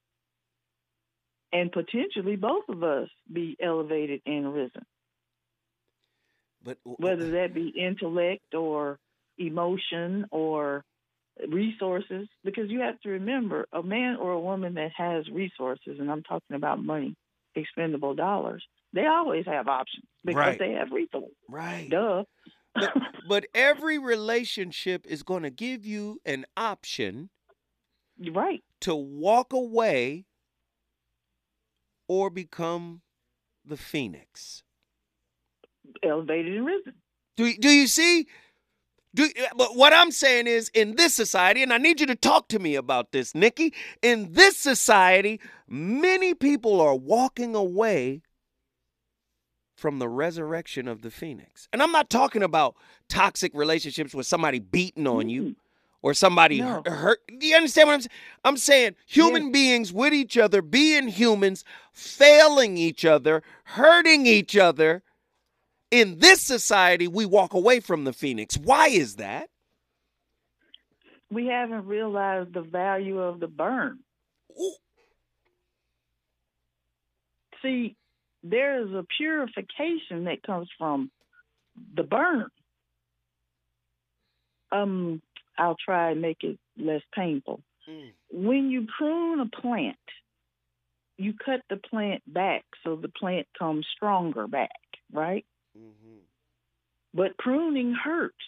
[1.53, 4.85] and potentially both of us be elevated and risen
[6.63, 8.99] But whether that be intellect or
[9.41, 10.83] emotion or
[11.47, 16.11] resources because you have to remember a man or a woman that has resources and
[16.11, 17.15] i'm talking about money
[17.55, 18.63] expendable dollars
[18.93, 20.59] they always have options because Right.
[20.59, 21.89] they have resources right.
[21.89, 22.23] duh
[22.75, 22.93] But,
[23.27, 27.29] but every relationship is going to give you an option
[28.33, 30.25] right to walk away
[32.07, 33.01] or become
[33.65, 34.63] the phoenix.
[36.03, 36.93] elevated and risen
[37.37, 38.27] Do do you see?
[39.13, 42.47] Do but what I'm saying is in this society, and I need you to talk
[42.49, 43.73] to me about this, Nikki.
[44.01, 48.21] In this society, many people are walking away
[49.75, 51.67] from the resurrection of the phoenix.
[51.73, 52.75] And I'm not talking about
[53.09, 55.55] toxic relationships with somebody beating on you
[56.03, 56.83] or somebody No.
[56.85, 57.19] hurt.
[57.39, 58.11] Do you understand what I'm saying?
[58.45, 65.03] I'm saying human beings with each other, being humans, failing each other, hurting each other.
[65.91, 68.57] In this society, we walk away from the phoenix.
[68.57, 69.49] Why is that?
[71.29, 73.99] we haven't realized the value of the burn
[74.59, 74.73] Ooh,
[77.61, 77.95] see
[78.43, 81.09] there is a purification that comes from
[81.95, 82.47] the burn
[84.73, 85.21] um
[85.57, 88.11] i'll try and make it less painful Mm.
[88.31, 89.95] when you prune a plant
[91.17, 94.69] you cut the plant back so the plant comes stronger back
[95.13, 96.21] right mhm.
[97.13, 98.45] but pruning hurts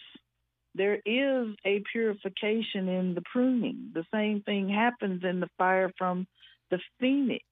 [0.74, 6.26] there is a purification in the pruning the same thing happens in the fire from
[6.70, 7.44] the phoenix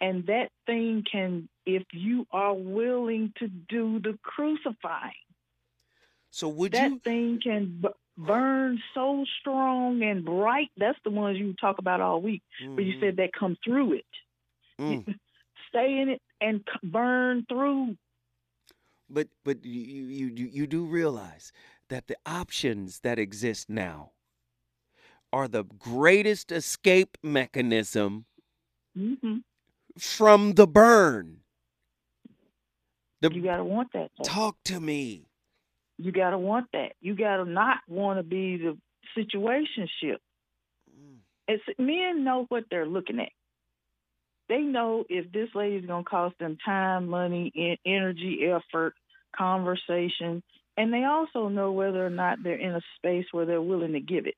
[0.00, 5.12] and that thing can if you are willing to do the crucifying
[6.30, 7.00] So would that you?
[7.04, 12.20] thing can b- burn so strong and bright that's the ones you talk about all
[12.20, 12.42] week
[12.74, 14.06] where you said that come through it
[14.78, 15.06] Mm.
[15.68, 17.96] stay in it and c- burn through
[19.08, 21.52] But but you you you do realize
[21.88, 24.12] that the options that exist now
[25.32, 28.26] are the greatest escape mechanism
[28.96, 29.38] hmm
[29.98, 31.38] from the burn.
[33.20, 34.24] The you got to want that though.
[34.24, 35.28] talk to me.
[35.98, 36.92] You got to want that.
[37.00, 38.76] You got to not want to be the
[39.16, 40.18] situationship.
[40.90, 41.18] Mm.
[41.48, 43.30] It's men know what they're looking at.
[44.48, 48.94] They know if this lady's going to cost them time, money, energy, effort,
[49.36, 50.42] conversation,
[50.76, 54.00] and they also know whether or not they're in a space where they're willing to
[54.00, 54.34] give it.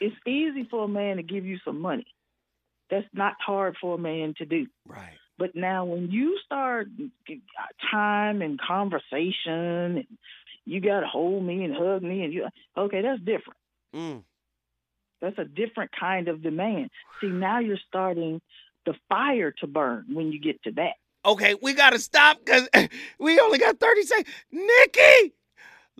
[0.00, 2.06] It's easy for a man to give you some money.
[2.90, 4.66] That's not hard for a man to do.
[4.86, 5.18] Right.
[5.38, 6.88] But now, when you start
[7.90, 9.34] time and conversation,
[9.98, 10.06] and
[10.64, 12.46] you got to hold me and hug me, and you
[12.76, 13.58] okay, that's different.
[13.94, 14.22] Mm.
[15.20, 16.90] That's a different kind of demand.
[17.20, 18.40] See, now you're starting
[18.86, 20.94] the fire to burn when you get to that.
[21.24, 22.68] Okay, we gotta stop because
[23.18, 24.28] we only got 30 seconds.
[24.50, 25.34] Nikki!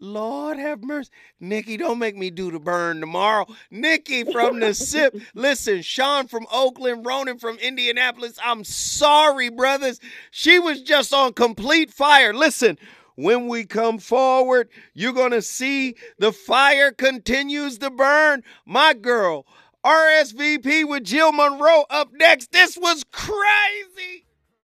[0.02, 1.10] Lord have mercy.
[1.40, 3.46] Nikki, don't make me do the burn tomorrow.
[3.70, 5.14] Nikki from the SIP.
[5.34, 8.38] Listen, Sean from Oakland, Ronan from Indianapolis.
[8.42, 10.00] I'm sorry, brothers.
[10.30, 12.32] She was just on complete fire.
[12.32, 12.78] Listen,
[13.22, 18.42] when we come forward, you're going to see the fire continues to burn.
[18.66, 19.46] My girl,
[19.84, 22.52] RSVP with Jill Monroe up next.
[22.52, 24.26] This was crazy.